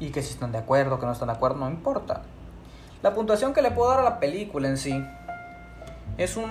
y 0.00 0.10
que 0.10 0.20
si 0.22 0.32
están 0.32 0.50
de 0.50 0.58
acuerdo, 0.58 0.98
que 0.98 1.06
no 1.06 1.12
están 1.12 1.28
de 1.28 1.34
acuerdo, 1.34 1.58
no 1.58 1.70
importa. 1.70 2.22
La 3.02 3.14
puntuación 3.14 3.54
que 3.54 3.62
le 3.62 3.70
puedo 3.70 3.90
dar 3.90 4.00
a 4.00 4.02
la 4.02 4.18
película 4.18 4.68
en 4.68 4.78
sí 4.78 5.00
es 6.18 6.36
un 6.36 6.50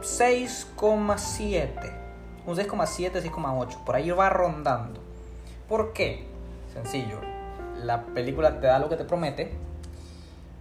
6,7. 0.00 1.92
Un 2.46 2.56
6,7, 2.56 3.12
6,8. 3.12 3.84
Por 3.84 3.94
ahí 3.94 4.10
va 4.10 4.30
rondando. 4.30 5.00
¿Por 5.68 5.92
qué? 5.92 6.26
Sencillo. 6.72 7.41
La 7.82 8.04
película 8.06 8.60
te 8.60 8.66
da 8.66 8.78
lo 8.78 8.88
que 8.88 8.96
te 8.96 9.04
promete 9.04 9.56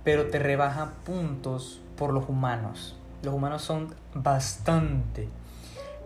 pero 0.04 0.28
te 0.28 0.40
rebaja 0.40 0.94
puntos 1.06 1.82
por 1.98 2.14
los 2.14 2.28
humanos. 2.28 2.98
Los 3.24 3.34
humanos 3.34 3.62
son 3.62 3.94
bastante, 4.14 5.28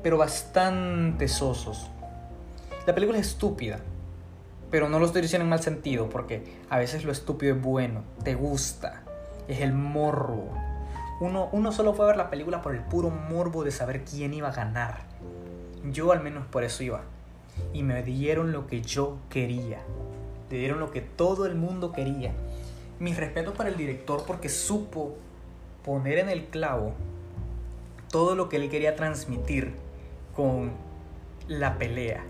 pero 0.04 0.18
bastante 0.18 1.28
sosos. 1.28 1.90
La 2.86 2.94
película 2.94 3.20
es 3.20 3.28
estúpida, 3.28 3.80
pero 4.70 4.90
no 4.90 5.00
lo 5.00 5.06
estoy 5.06 5.22
diciendo 5.22 5.44
en 5.44 5.50
mal 5.50 5.62
sentido, 5.62 6.10
porque 6.10 6.44
a 6.70 6.78
veces 6.78 7.06
lo 7.06 7.12
estúpido 7.12 7.56
es 7.56 7.62
bueno, 7.62 8.02
te 8.24 8.36
gusta, 8.36 9.04
es 9.48 9.62
el 9.62 9.74
morbo. 9.74 10.50
Uno, 11.22 11.48
uno 11.54 11.72
solo 11.72 11.94
fue 11.94 12.06
a 12.06 12.08
ver 12.10 12.18
la 12.18 12.30
película 12.30 12.62
por 12.62 12.76
el 12.76 12.82
puro 12.82 13.10
morbo 13.10 13.64
de 13.64 13.72
saber 13.72 14.04
quién 14.04 14.34
iba 14.34 14.50
a 14.50 14.54
ganar. 14.54 15.04
Yo 15.90 16.12
al 16.12 16.22
menos 16.22 16.46
por 16.48 16.66
eso 16.66 16.84
iba. 16.84 17.04
Y 17.72 17.84
me 17.84 18.04
dieron 18.04 18.52
lo 18.52 18.68
que 18.68 18.82
yo 18.82 19.18
quería. 19.30 19.80
Dieron 20.58 20.80
lo 20.80 20.92
que 20.92 21.02
todo 21.02 21.46
el 21.46 21.56
mundo 21.56 21.92
quería 21.92 22.34
mis 23.00 23.18
respetos 23.18 23.56
para 23.56 23.70
el 23.70 23.78
director 23.78 24.24
porque 24.26 24.50
supo 24.50 25.16
poner 25.84 26.20
en 26.20 26.30
el 26.30 26.46
clavo 26.46 26.94
todo 28.10 28.36
lo 28.36 28.48
que 28.48 28.58
él 28.58 28.70
quería 28.70 28.96
transmitir 28.96 29.74
con 30.36 30.72
la 31.48 31.78
pelea. 31.78 32.24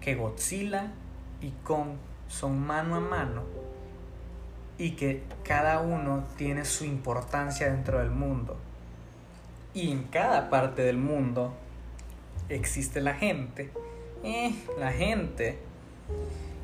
Que 0.00 0.14
Godzilla 0.14 0.92
y 1.40 1.50
Kong 1.64 1.96
son 2.28 2.60
mano 2.60 2.96
a 2.96 3.00
mano 3.00 3.42
y 4.78 4.92
que 4.92 5.22
cada 5.44 5.80
uno 5.80 6.24
tiene 6.36 6.64
su 6.64 6.84
importancia 6.84 7.70
dentro 7.70 7.98
del 7.98 8.10
mundo. 8.10 8.56
Y 9.74 9.90
en 9.90 10.04
cada 10.04 10.50
parte 10.50 10.82
del 10.82 10.98
mundo 10.98 11.54
existe 12.48 13.00
la 13.00 13.14
gente. 13.14 13.70
Eh, 14.22 14.54
la 14.78 14.92
gente 14.92 15.58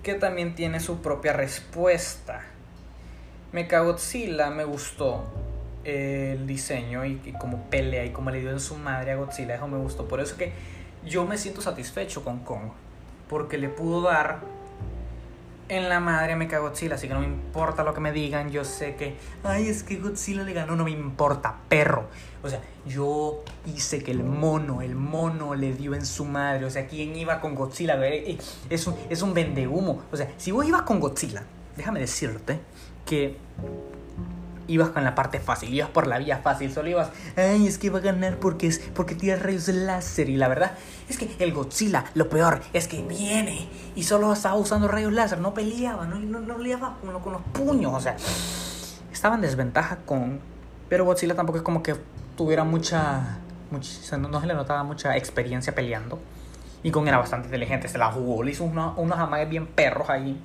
que 0.09 0.15
también 0.15 0.55
tiene 0.55 0.81
su 0.81 1.03
propia 1.03 1.35
respuesta 1.35 2.43
Mechagodzilla 3.53 4.49
me 4.51 4.65
gustó 4.65 5.25
el 5.85 6.47
diseño 6.47 7.05
y, 7.05 7.17
como 7.39 7.65
pelea 7.65 8.05
y 8.05 8.11
como 8.11 8.31
le 8.31 8.41
dio 8.41 8.51
en 8.51 8.61
su 8.61 8.77
madre 8.77 9.13
a 9.13 9.17
Godzilla, 9.17 9.55
eso 9.55 9.69
me 9.69 9.79
gustó. 9.79 10.07
Por 10.07 10.21
eso 10.21 10.37
que 10.37 10.53
yo 11.05 11.25
me 11.25 11.39
siento 11.39 11.63
satisfecho 11.63 12.23
con 12.23 12.41
Kong, 12.41 12.73
porque 13.29 13.57
le 13.57 13.69
pudo 13.69 14.03
dar 14.03 14.41
en 15.69 15.89
la 15.89 16.01
madre 16.01 16.37
me 16.37 16.49
cago 16.49 16.69
Godzilla, 16.69 16.95
así 16.95 17.09
que 17.09 17.15
no 17.15 17.21
me 17.21 17.27
importa 17.27 17.85
lo 17.85 17.95
que 17.95 18.01
me 18.01 18.13
digan. 18.13 18.51
Yo 18.51 18.65
sé 18.65 18.97
que, 18.97 19.17
ay, 19.45 19.69
es 19.69 19.83
que 19.83 19.97
Godzilla 19.97 20.43
le 20.43 20.53
ganó, 20.53 20.77
no 20.77 20.85
me 20.85 20.91
importa, 20.91 21.57
perro. 21.69 22.09
O 22.43 22.49
sea, 22.49 22.61
yo 22.87 23.43
hice 23.67 24.03
que 24.03 24.11
el 24.11 24.23
mono, 24.23 24.83
el 24.83 24.95
mono 24.95 25.55
le 25.55 25.73
dio 25.73 25.95
en 25.95 26.07
su 26.07 26.25
madre. 26.25 26.65
O 26.65 26.71
sea, 26.71 26.87
¿quién 26.87 27.17
iba 27.17 27.41
con 27.41 27.55
Godzilla? 27.55 27.95
Eh, 28.07 28.33
eh, 28.33 28.39
es 28.71 28.87
un, 28.87 28.97
es 29.09 29.23
un 29.23 29.35
vendehumo. 29.35 30.03
O 30.11 30.17
sea, 30.17 30.33
si 30.37 30.53
vos 30.53 30.67
ibas 30.67 30.83
con 30.83 31.01
Godzilla, 31.01 31.43
déjame 31.77 32.01
decirte 32.01 32.61
que 33.05 33.37
ibas 34.69 34.91
con 34.91 35.03
la 35.03 35.15
parte 35.15 35.41
fácil, 35.41 35.75
ibas 35.75 35.91
por 35.91 36.07
la 36.07 36.19
vía 36.19 36.39
fácil, 36.39 36.71
solo 36.71 36.89
ibas, 36.89 37.11
ay, 37.37 37.67
es 37.67 37.79
que 37.79 37.91
va 37.91 37.99
a 37.99 38.03
ganar 38.03 38.39
porque 38.39 38.69
es 38.69 38.79
porque 38.95 39.15
tiene 39.15 39.37
rayos 39.37 39.69
láser 39.69 40.29
y 40.29 40.37
la 40.37 40.47
verdad 40.47 40.73
es 41.09 41.19
que 41.19 41.35
el 41.41 41.53
Godzilla, 41.53 42.05
lo 42.15 42.29
peor 42.29 42.61
es 42.73 42.87
que 42.87 43.03
viene 43.03 43.69
y 43.97 44.05
solo 44.05 44.33
estaba 44.33 44.55
usando 44.55 44.87
rayos 44.87 45.13
láser, 45.13 45.41
no 45.41 45.55
peleaba, 45.55 46.07
no, 46.07 46.21
no, 46.21 46.41
no 46.41 46.57
peleaba 46.57 46.97
con, 47.01 47.33
los 47.33 47.43
puños, 47.53 47.93
o 47.95 48.01
sea, 48.01 48.17
estaba 49.11 49.35
en 49.35 49.41
desventaja 49.41 49.99
con, 50.05 50.39
pero 50.89 51.05
Godzilla 51.05 51.35
tampoco 51.35 51.59
es 51.59 51.65
como 51.65 51.83
que 51.83 51.97
tuviera 52.37 52.63
mucha, 52.63 53.39
mucha 53.71 54.17
no, 54.19 54.41
se 54.41 54.47
le 54.47 54.55
notaba 54.55 54.85
mucha 54.85 55.17
experiencia 55.17 55.75
peleando 55.75 56.21
y 56.83 56.91
con 56.91 57.09
era 57.09 57.19
bastante 57.19 57.49
inteligente, 57.49 57.89
se 57.89 57.99
la 57.99 58.13
jugó, 58.13 58.43
le 58.43 58.53
hizo 58.53 58.65
unos, 58.65 58.97
unos 58.99 59.19
amagues 59.19 59.49
bien 59.49 59.67
perros 59.67 60.11
ahí 60.11 60.41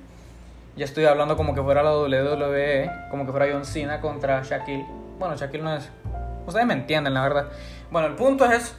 ya 0.76 0.84
estoy 0.84 1.04
hablando 1.04 1.36
como 1.36 1.54
que 1.54 1.62
fuera 1.62 1.82
la 1.82 1.96
WWE, 1.96 2.90
como 3.10 3.24
que 3.24 3.30
fuera 3.30 3.46
John 3.52 3.64
Cena 3.64 4.00
contra 4.00 4.42
Shaquille. 4.42 4.84
Bueno, 5.18 5.36
Shaquille 5.36 5.62
no 5.62 5.74
es. 5.74 5.88
Ustedes 6.46 6.66
me 6.66 6.74
entienden, 6.74 7.14
la 7.14 7.22
verdad. 7.22 7.48
Bueno, 7.90 8.08
el 8.08 8.14
punto 8.14 8.44
es 8.44 8.74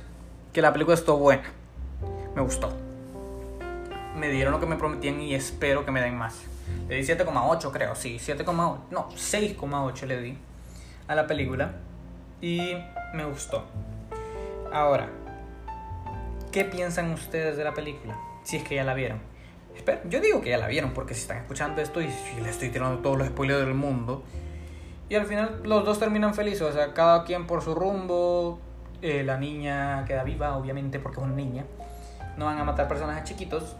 que 0.51 0.61
la 0.61 0.73
película 0.73 0.95
estuvo 0.95 1.17
buena. 1.17 1.43
Me 2.35 2.41
gustó. 2.41 2.69
Me 4.15 4.29
dieron 4.29 4.51
lo 4.51 4.59
que 4.59 4.65
me 4.65 4.75
prometían 4.75 5.21
y 5.21 5.35
espero 5.35 5.85
que 5.85 5.91
me 5.91 6.01
den 6.01 6.17
más. 6.17 6.43
Le 6.89 6.95
di 6.95 7.01
7,8 7.01 7.71
creo, 7.71 7.95
sí, 7.95 8.17
7,8. 8.17 8.77
No, 8.91 9.09
6,8 9.11 10.05
le 10.05 10.21
di 10.21 10.37
a 11.07 11.15
la 11.15 11.27
película. 11.27 11.75
Y 12.41 12.75
me 13.13 13.23
gustó. 13.23 13.63
Ahora, 14.73 15.07
¿qué 16.51 16.65
piensan 16.65 17.11
ustedes 17.11 17.55
de 17.55 17.63
la 17.63 17.73
película? 17.73 18.17
Si 18.43 18.57
es 18.57 18.63
que 18.63 18.75
ya 18.75 18.83
la 18.83 18.93
vieron 18.93 19.34
yo 20.09 20.19
digo 20.19 20.41
que 20.41 20.49
ya 20.49 20.57
la 20.57 20.67
vieron 20.67 20.93
porque 20.93 21.13
si 21.13 21.21
están 21.21 21.37
escuchando 21.37 21.81
esto 21.81 22.01
y 22.01 22.09
si 22.09 22.41
les 22.41 22.51
estoy 22.51 22.69
tirando 22.69 22.99
todos 22.99 23.17
los 23.17 23.27
spoilers 23.27 23.65
del 23.65 23.73
mundo. 23.73 24.23
Y 25.09 25.15
al 25.15 25.25
final 25.25 25.61
los 25.63 25.85
dos 25.85 25.99
terminan 25.99 26.33
felices, 26.33 26.61
o 26.61 26.71
sea, 26.71 26.93
cada 26.93 27.23
quien 27.23 27.45
por 27.47 27.61
su 27.61 27.75
rumbo. 27.75 28.59
Eh, 29.01 29.23
la 29.23 29.37
niña 29.37 30.03
queda 30.05 30.23
viva, 30.23 30.57
obviamente, 30.57 30.99
porque 30.99 31.19
es 31.19 31.25
una 31.25 31.35
niña. 31.35 31.65
No 32.37 32.45
van 32.45 32.57
a 32.57 32.63
matar 32.63 32.87
personajes 32.87 33.23
chiquitos. 33.23 33.75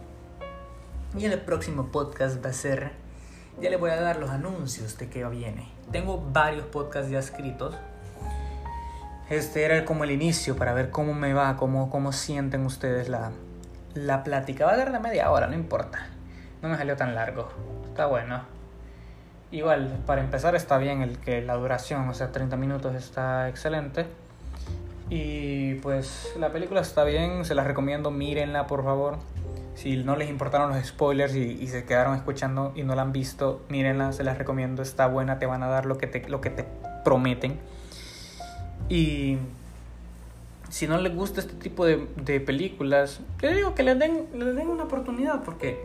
Y 1.18 1.24
el 1.24 1.40
próximo 1.40 1.90
podcast 1.90 2.44
va 2.44 2.50
a 2.50 2.52
ser. 2.52 2.92
Ya 3.60 3.70
les 3.70 3.80
voy 3.80 3.90
a 3.90 4.00
dar 4.00 4.18
los 4.18 4.30
anuncios 4.30 4.98
de 4.98 5.08
que 5.08 5.26
viene. 5.26 5.68
Tengo 5.90 6.24
varios 6.32 6.66
podcasts 6.66 7.10
ya 7.10 7.18
escritos. 7.18 7.74
Este 9.30 9.64
era 9.64 9.84
como 9.84 10.04
el 10.04 10.12
inicio 10.12 10.54
para 10.54 10.72
ver 10.74 10.90
cómo 10.90 11.12
me 11.12 11.32
va, 11.32 11.56
cómo, 11.56 11.90
cómo 11.90 12.12
sienten 12.12 12.64
ustedes 12.64 13.08
la, 13.08 13.32
la 13.96 14.22
plática 14.22 14.66
va 14.66 14.72
a 14.72 14.76
dar 14.76 15.00
media 15.00 15.30
hora, 15.30 15.46
no 15.46 15.54
importa. 15.54 16.06
No 16.62 16.68
me 16.68 16.76
salió 16.76 16.96
tan 16.96 17.14
largo. 17.14 17.48
Está 17.86 18.06
bueno. 18.06 18.42
Igual, 19.50 20.02
para 20.06 20.20
empezar 20.20 20.54
está 20.54 20.76
bien 20.78 21.02
el 21.02 21.18
que 21.18 21.40
la 21.40 21.54
duración, 21.54 22.08
o 22.08 22.14
sea, 22.14 22.32
30 22.32 22.56
minutos 22.56 22.94
está 22.94 23.48
excelente. 23.48 24.06
Y 25.08 25.74
pues 25.76 26.32
la 26.38 26.50
película 26.50 26.80
está 26.80 27.04
bien, 27.04 27.44
se 27.44 27.54
la 27.54 27.64
recomiendo, 27.64 28.10
mírenla 28.10 28.66
por 28.66 28.84
favor. 28.84 29.18
Si 29.76 29.96
no 29.96 30.16
les 30.16 30.28
importaron 30.28 30.70
los 30.70 30.84
spoilers 30.84 31.34
y, 31.34 31.66
se 31.68 31.84
quedaron 31.84 32.16
escuchando 32.16 32.72
y 32.74 32.82
no 32.82 32.94
la 32.94 33.02
han 33.02 33.12
visto, 33.12 33.64
mírenla, 33.68 34.12
se 34.12 34.24
las 34.24 34.38
recomiendo, 34.38 34.82
está 34.82 35.06
buena, 35.06 35.38
te 35.38 35.46
van 35.46 35.62
a 35.62 35.68
dar 35.68 35.86
lo 35.86 35.98
que 35.98 36.06
te, 36.06 36.28
lo 36.28 36.40
que 36.40 36.50
te 36.50 36.64
prometen. 37.04 37.58
Y 38.88 39.38
si 40.68 40.88
no 40.88 40.98
les 40.98 41.14
gusta 41.14 41.40
este 41.40 41.54
tipo 41.54 41.84
de, 41.84 42.08
de 42.16 42.40
películas, 42.40 43.20
yo 43.40 43.52
digo 43.52 43.74
que 43.74 43.82
les 43.82 43.98
den, 43.98 44.26
les 44.34 44.54
den 44.54 44.68
una 44.68 44.84
oportunidad 44.84 45.42
porque 45.42 45.84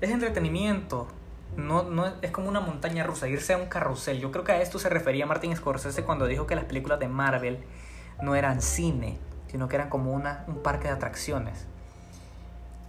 es 0.00 0.10
entretenimiento. 0.10 1.06
No, 1.56 1.84
no 1.84 2.06
es 2.20 2.32
como 2.32 2.48
una 2.48 2.58
montaña 2.58 3.04
rusa, 3.04 3.28
irse 3.28 3.52
a 3.52 3.58
un 3.58 3.66
carrusel. 3.66 4.18
Yo 4.18 4.32
creo 4.32 4.42
que 4.42 4.52
a 4.52 4.60
esto 4.60 4.80
se 4.80 4.88
refería 4.88 5.24
Martin 5.24 5.54
Scorsese 5.54 6.02
cuando 6.02 6.26
dijo 6.26 6.46
que 6.46 6.56
las 6.56 6.64
películas 6.64 6.98
de 6.98 7.08
Marvel 7.08 7.58
no 8.20 8.34
eran 8.34 8.60
cine, 8.60 9.18
sino 9.46 9.68
que 9.68 9.76
eran 9.76 9.88
como 9.88 10.12
una, 10.12 10.44
un 10.48 10.62
parque 10.62 10.88
de 10.88 10.94
atracciones. 10.94 11.66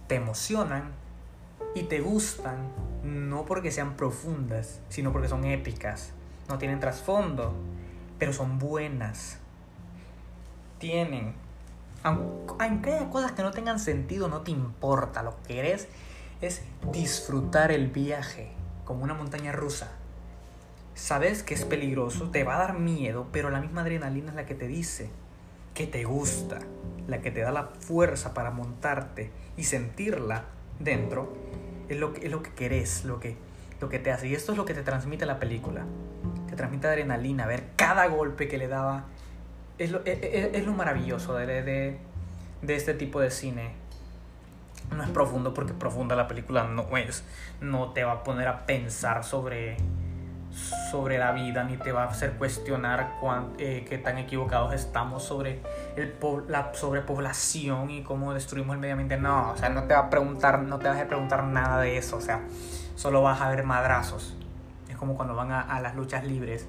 Te 0.08 0.16
emocionan 0.16 0.90
y 1.76 1.84
te 1.84 2.00
gustan, 2.00 2.56
no 3.04 3.44
porque 3.44 3.70
sean 3.70 3.94
profundas, 3.94 4.80
sino 4.88 5.12
porque 5.12 5.28
son 5.28 5.44
épicas. 5.44 6.10
No 6.48 6.58
tienen 6.58 6.80
trasfondo, 6.80 7.54
pero 8.18 8.32
son 8.32 8.58
buenas 8.58 9.38
tienen. 10.78 11.34
Aunque 12.02 12.90
haya 12.92 13.10
cosas 13.10 13.32
que 13.32 13.42
no 13.42 13.50
tengan 13.50 13.80
sentido, 13.80 14.28
no 14.28 14.42
te 14.42 14.50
importa. 14.50 15.22
Lo 15.22 15.36
que 15.42 15.54
querés 15.54 15.88
es 16.40 16.62
disfrutar 16.92 17.72
el 17.72 17.88
viaje 17.88 18.50
como 18.84 19.02
una 19.04 19.14
montaña 19.14 19.52
rusa. 19.52 19.90
Sabes 20.94 21.42
que 21.42 21.54
es 21.54 21.64
peligroso, 21.64 22.30
te 22.30 22.44
va 22.44 22.56
a 22.56 22.58
dar 22.58 22.78
miedo, 22.78 23.26
pero 23.32 23.50
la 23.50 23.60
misma 23.60 23.82
adrenalina 23.82 24.30
es 24.30 24.34
la 24.36 24.46
que 24.46 24.54
te 24.54 24.66
dice 24.66 25.10
que 25.74 25.86
te 25.86 26.04
gusta, 26.04 26.60
la 27.06 27.20
que 27.20 27.30
te 27.30 27.40
da 27.40 27.52
la 27.52 27.64
fuerza 27.80 28.32
para 28.32 28.50
montarte 28.50 29.30
y 29.58 29.64
sentirla 29.64 30.44
dentro. 30.78 31.34
Es 31.88 31.98
lo 31.98 32.14
que, 32.14 32.26
es 32.26 32.32
lo 32.32 32.42
que 32.42 32.50
querés, 32.52 33.04
lo 33.04 33.20
que, 33.20 33.36
lo 33.80 33.90
que 33.90 33.98
te 33.98 34.10
hace. 34.10 34.28
Y 34.28 34.34
esto 34.34 34.52
es 34.52 34.58
lo 34.58 34.64
que 34.64 34.72
te 34.72 34.82
transmite 34.82 35.26
la 35.26 35.38
película. 35.38 35.84
Te 36.48 36.56
transmite 36.56 36.86
adrenalina, 36.86 37.46
ver 37.46 37.64
cada 37.76 38.06
golpe 38.06 38.48
que 38.48 38.56
le 38.56 38.68
daba 38.68 39.04
es 39.78 39.90
lo, 39.90 40.00
es, 40.04 40.18
es 40.22 40.66
lo 40.66 40.72
maravilloso 40.72 41.34
de, 41.34 41.46
de, 41.46 41.98
de, 42.62 42.76
este 42.76 42.94
tipo 42.94 43.20
de 43.20 43.30
cine. 43.30 43.72
No 44.94 45.02
es 45.02 45.10
profundo 45.10 45.52
porque 45.52 45.74
profunda 45.74 46.14
la 46.16 46.28
película 46.28 46.64
no 46.64 46.96
es. 46.96 47.24
No 47.60 47.92
te 47.92 48.04
va 48.04 48.12
a 48.12 48.24
poner 48.24 48.48
a 48.48 48.66
pensar 48.66 49.24
sobre, 49.24 49.76
sobre 50.90 51.18
la 51.18 51.32
vida 51.32 51.64
ni 51.64 51.76
te 51.76 51.92
va 51.92 52.04
a 52.04 52.06
hacer 52.06 52.32
cuestionar 52.34 53.16
cuán, 53.20 53.52
eh, 53.58 53.84
qué 53.88 53.98
tan 53.98 54.16
equivocados 54.18 54.72
estamos 54.74 55.24
sobre 55.24 55.60
el, 55.96 56.14
la 56.48 56.72
sobrepoblación 56.72 57.90
y 57.90 58.02
cómo 58.02 58.32
destruimos 58.32 58.74
el 58.74 58.80
medio 58.80 58.94
ambiente. 58.94 59.16
No, 59.16 59.50
o 59.50 59.56
sea, 59.56 59.68
no 59.68 59.84
te 59.84 59.94
va 59.94 60.00
a 60.00 60.10
preguntar, 60.10 60.62
no 60.62 60.78
te 60.78 60.88
vas 60.88 61.00
a 61.00 61.06
preguntar 61.06 61.44
nada 61.44 61.80
de 61.80 61.98
eso. 61.98 62.16
O 62.16 62.22
sea, 62.22 62.42
solo 62.94 63.22
vas 63.22 63.40
a 63.40 63.50
ver 63.50 63.64
madrazos. 63.64 64.36
Es 64.88 64.96
como 64.96 65.16
cuando 65.16 65.34
van 65.34 65.50
a, 65.50 65.60
a 65.60 65.80
las 65.80 65.96
luchas 65.96 66.24
libres. 66.24 66.66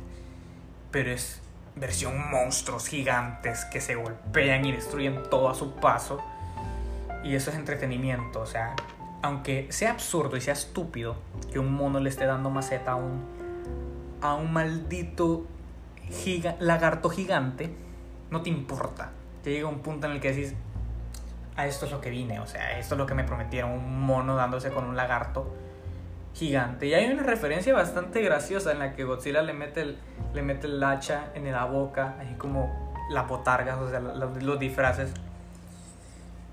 Pero 0.89 1.11
es 1.11 1.41
versión 1.79 2.29
monstruos 2.29 2.87
gigantes 2.87 3.65
que 3.65 3.81
se 3.81 3.95
golpean 3.95 4.65
y 4.65 4.71
destruyen 4.71 5.23
todo 5.29 5.49
a 5.49 5.55
su 5.55 5.75
paso. 5.75 6.21
Y 7.23 7.35
eso 7.35 7.49
es 7.49 7.57
entretenimiento, 7.57 8.41
o 8.41 8.45
sea, 8.45 8.75
aunque 9.21 9.67
sea 9.69 9.91
absurdo 9.91 10.37
y 10.37 10.41
sea 10.41 10.53
estúpido 10.53 11.17
que 11.51 11.59
un 11.59 11.73
mono 11.73 11.99
le 11.99 12.09
esté 12.09 12.25
dando 12.25 12.49
maceta 12.49 12.91
a 12.91 12.95
un, 12.95 13.25
a 14.21 14.33
un 14.35 14.53
maldito 14.53 15.45
lagarto 16.59 17.09
gigante, 17.09 17.75
no 18.29 18.41
te 18.41 18.49
importa. 18.49 19.11
Te 19.43 19.51
llega 19.51 19.67
un 19.67 19.79
punto 19.79 20.07
en 20.07 20.13
el 20.13 20.19
que 20.21 20.31
decís, 20.31 20.53
a 21.55 21.65
esto 21.65 21.85
es 21.85 21.91
lo 21.91 22.01
que 22.01 22.09
vine, 22.09 22.39
o 22.39 22.47
sea, 22.47 22.77
esto 22.79 22.95
es 22.95 22.99
lo 22.99 23.05
que 23.05 23.13
me 23.13 23.23
prometieron, 23.23 23.71
un 23.71 24.01
mono 24.01 24.35
dándose 24.35 24.69
con 24.71 24.85
un 24.85 24.95
lagarto 24.95 25.53
gigante. 26.33 26.87
Y 26.87 26.93
hay 26.93 27.11
una 27.11 27.23
referencia 27.23 27.73
bastante 27.73 28.21
graciosa 28.21 28.71
en 28.71 28.79
la 28.79 28.93
que 28.93 29.03
Godzilla 29.03 29.41
le 29.41 29.53
mete 29.53 29.81
el, 29.81 29.97
le 30.33 30.41
mete 30.41 30.67
el 30.67 30.83
hacha 30.83 31.31
en 31.33 31.51
la 31.51 31.65
boca, 31.65 32.15
así 32.19 32.35
como 32.35 32.95
las 33.09 33.27
botargas, 33.27 33.77
o 33.79 33.89
sea, 33.89 33.99
los, 33.99 34.59
disfraces. 34.59 35.11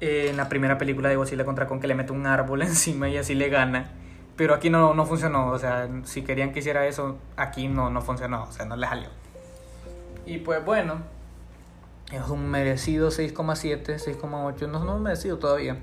Eh, 0.00 0.28
en 0.30 0.36
la 0.36 0.48
primera 0.48 0.76
película 0.78 1.08
de 1.08 1.16
Godzilla 1.16 1.44
contra 1.44 1.66
Kong 1.66 1.80
que 1.80 1.86
le 1.86 1.94
mete 1.94 2.12
un 2.12 2.26
árbol 2.26 2.62
encima 2.62 3.08
y 3.08 3.16
así 3.16 3.34
le 3.34 3.48
gana. 3.48 3.90
Pero 4.36 4.54
aquí 4.54 4.68
no, 4.68 4.94
no 4.94 5.06
funcionó, 5.06 5.50
o 5.50 5.58
sea, 5.58 5.88
si 6.02 6.22
querían 6.22 6.52
que 6.52 6.58
hiciera 6.58 6.86
eso, 6.86 7.18
aquí 7.36 7.68
no, 7.68 7.90
no 7.90 8.02
funcionó, 8.02 8.44
o 8.44 8.52
sea, 8.52 8.64
no 8.64 8.74
le 8.76 8.86
salió. 8.86 9.08
Y 10.26 10.38
pues 10.38 10.64
bueno, 10.64 11.02
es 12.10 12.28
un 12.28 12.50
merecido 12.50 13.10
6,7, 13.10 13.84
6,8, 13.84 14.68
no, 14.68 14.84
no 14.84 14.98
merecido 14.98 15.38
todavía. 15.38 15.78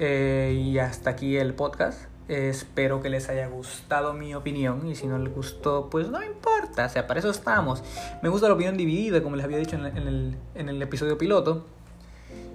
Eh, 0.00 0.58
y 0.58 0.78
hasta 0.78 1.10
aquí 1.10 1.36
el 1.36 1.54
podcast 1.54 2.09
espero 2.30 3.02
que 3.02 3.10
les 3.10 3.28
haya 3.28 3.48
gustado 3.48 4.12
mi 4.12 4.34
opinión 4.36 4.86
y 4.86 4.94
si 4.94 5.08
no 5.08 5.18
les 5.18 5.34
gustó, 5.34 5.90
pues 5.90 6.08
no 6.08 6.22
importa, 6.22 6.86
o 6.86 6.88
sea, 6.88 7.06
para 7.08 7.18
eso 7.18 7.30
estamos. 7.30 7.82
Me 8.22 8.28
gusta 8.28 8.46
la 8.46 8.54
opinión 8.54 8.76
dividida, 8.76 9.22
como 9.22 9.34
les 9.34 9.44
había 9.44 9.58
dicho 9.58 9.76
en, 9.76 9.84
el, 9.84 10.36
en 10.54 10.68
el 10.68 10.80
episodio 10.80 11.18
piloto. 11.18 11.66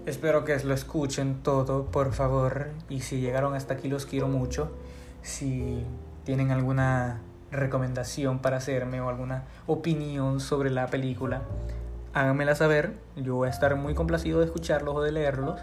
Espero 0.05 0.45
que 0.45 0.57
lo 0.59 0.73
escuchen 0.73 1.41
todo, 1.43 1.85
por 1.85 2.13
favor. 2.13 2.67
Y 2.89 3.01
si 3.01 3.19
llegaron 3.19 3.53
hasta 3.53 3.73
aquí, 3.73 3.89
los 3.89 4.05
quiero 4.05 4.27
mucho. 4.27 4.71
Si 5.23 5.83
tienen 6.23 6.51
alguna 6.51 7.21
recomendación 7.51 8.39
para 8.39 8.57
hacerme 8.57 9.01
o 9.01 9.09
alguna 9.09 9.43
opinión 9.67 10.39
sobre 10.39 10.69
la 10.69 10.88
película, 10.88 11.41
háganmela 12.13 12.55
saber. 12.55 12.93
Yo 13.15 13.35
voy 13.35 13.47
a 13.47 13.51
estar 13.51 13.75
muy 13.75 13.93
complacido 13.93 14.39
de 14.39 14.45
escucharlos 14.45 14.95
o 14.95 15.01
de 15.01 15.11
leerlos. 15.11 15.59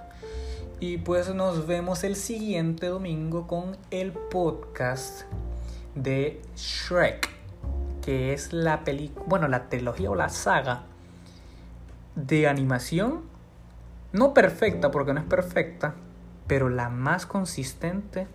Y 0.82 0.98
pues 0.98 1.32
nos 1.32 1.68
vemos 1.68 2.02
el 2.02 2.16
siguiente 2.16 2.88
domingo 2.88 3.46
con 3.46 3.76
el 3.92 4.10
podcast 4.10 5.22
de 5.94 6.42
Shrek, 6.56 7.28
que 8.04 8.32
es 8.32 8.52
la 8.52 8.82
película, 8.82 9.24
bueno, 9.28 9.46
la 9.46 9.68
trilogía 9.68 10.10
o 10.10 10.16
la 10.16 10.28
saga 10.28 10.82
de 12.16 12.48
animación, 12.48 13.20
no 14.10 14.34
perfecta 14.34 14.90
porque 14.90 15.12
no 15.14 15.20
es 15.20 15.26
perfecta, 15.26 15.94
pero 16.48 16.68
la 16.68 16.88
más 16.88 17.26
consistente 17.26 18.26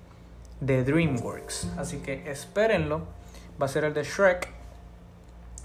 de 0.61 0.85
DreamWorks. 0.85 1.73
Así 1.77 1.97
que 1.97 2.31
espérenlo, 2.31 3.01
va 3.61 3.65
a 3.65 3.67
ser 3.67 3.83
el 3.83 3.93
de 3.93 4.05
Shrek. 4.05 4.53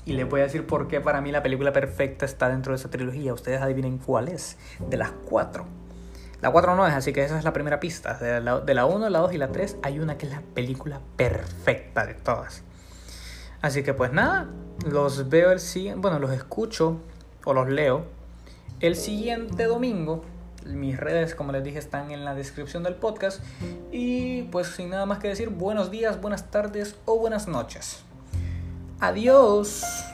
Y 0.04 0.14
les 0.14 0.28
voy 0.28 0.40
a 0.40 0.42
decir 0.42 0.66
por 0.66 0.88
qué 0.88 1.00
para 1.00 1.20
mí 1.20 1.30
la 1.30 1.44
película 1.44 1.72
perfecta 1.72 2.24
está 2.24 2.48
dentro 2.48 2.72
de 2.72 2.78
esa 2.80 2.90
trilogía. 2.90 3.32
Ustedes 3.32 3.62
adivinen 3.62 3.98
cuál 3.98 4.26
es, 4.26 4.58
de 4.80 4.96
las 4.96 5.12
cuatro. 5.12 5.64
La 6.42 6.50
4 6.50 6.74
no 6.74 6.86
es, 6.86 6.92
así 6.92 7.12
que 7.12 7.22
esa 7.24 7.38
es 7.38 7.44
la 7.44 7.52
primera 7.52 7.78
pista. 7.78 8.14
De 8.14 8.40
la, 8.40 8.60
de 8.60 8.74
la 8.74 8.84
1, 8.84 9.08
la 9.08 9.20
2 9.20 9.32
y 9.32 9.38
la 9.38 9.48
3 9.48 9.76
hay 9.82 10.00
una 10.00 10.18
que 10.18 10.26
es 10.26 10.32
la 10.32 10.42
película 10.54 11.00
perfecta 11.16 12.04
de 12.04 12.14
todas. 12.14 12.62
Así 13.62 13.84
que 13.84 13.94
pues 13.94 14.12
nada, 14.12 14.48
los 14.84 15.28
veo 15.28 15.52
el 15.52 15.60
siguiente, 15.60 16.00
bueno, 16.00 16.18
los 16.18 16.32
escucho 16.32 16.98
o 17.44 17.54
los 17.54 17.68
leo 17.68 18.04
el 18.80 18.96
siguiente 18.96 19.64
domingo. 19.64 20.24
Mis 20.66 20.98
redes, 20.98 21.36
como 21.36 21.52
les 21.52 21.62
dije, 21.62 21.78
están 21.78 22.10
en 22.10 22.24
la 22.24 22.34
descripción 22.34 22.82
del 22.82 22.96
podcast. 22.96 23.40
Y 23.92 24.42
pues 24.44 24.66
sin 24.66 24.90
nada 24.90 25.06
más 25.06 25.20
que 25.20 25.28
decir, 25.28 25.48
buenos 25.48 25.92
días, 25.92 26.20
buenas 26.20 26.50
tardes 26.50 26.96
o 27.04 27.18
buenas 27.18 27.46
noches. 27.46 28.02
Adiós. 28.98 30.11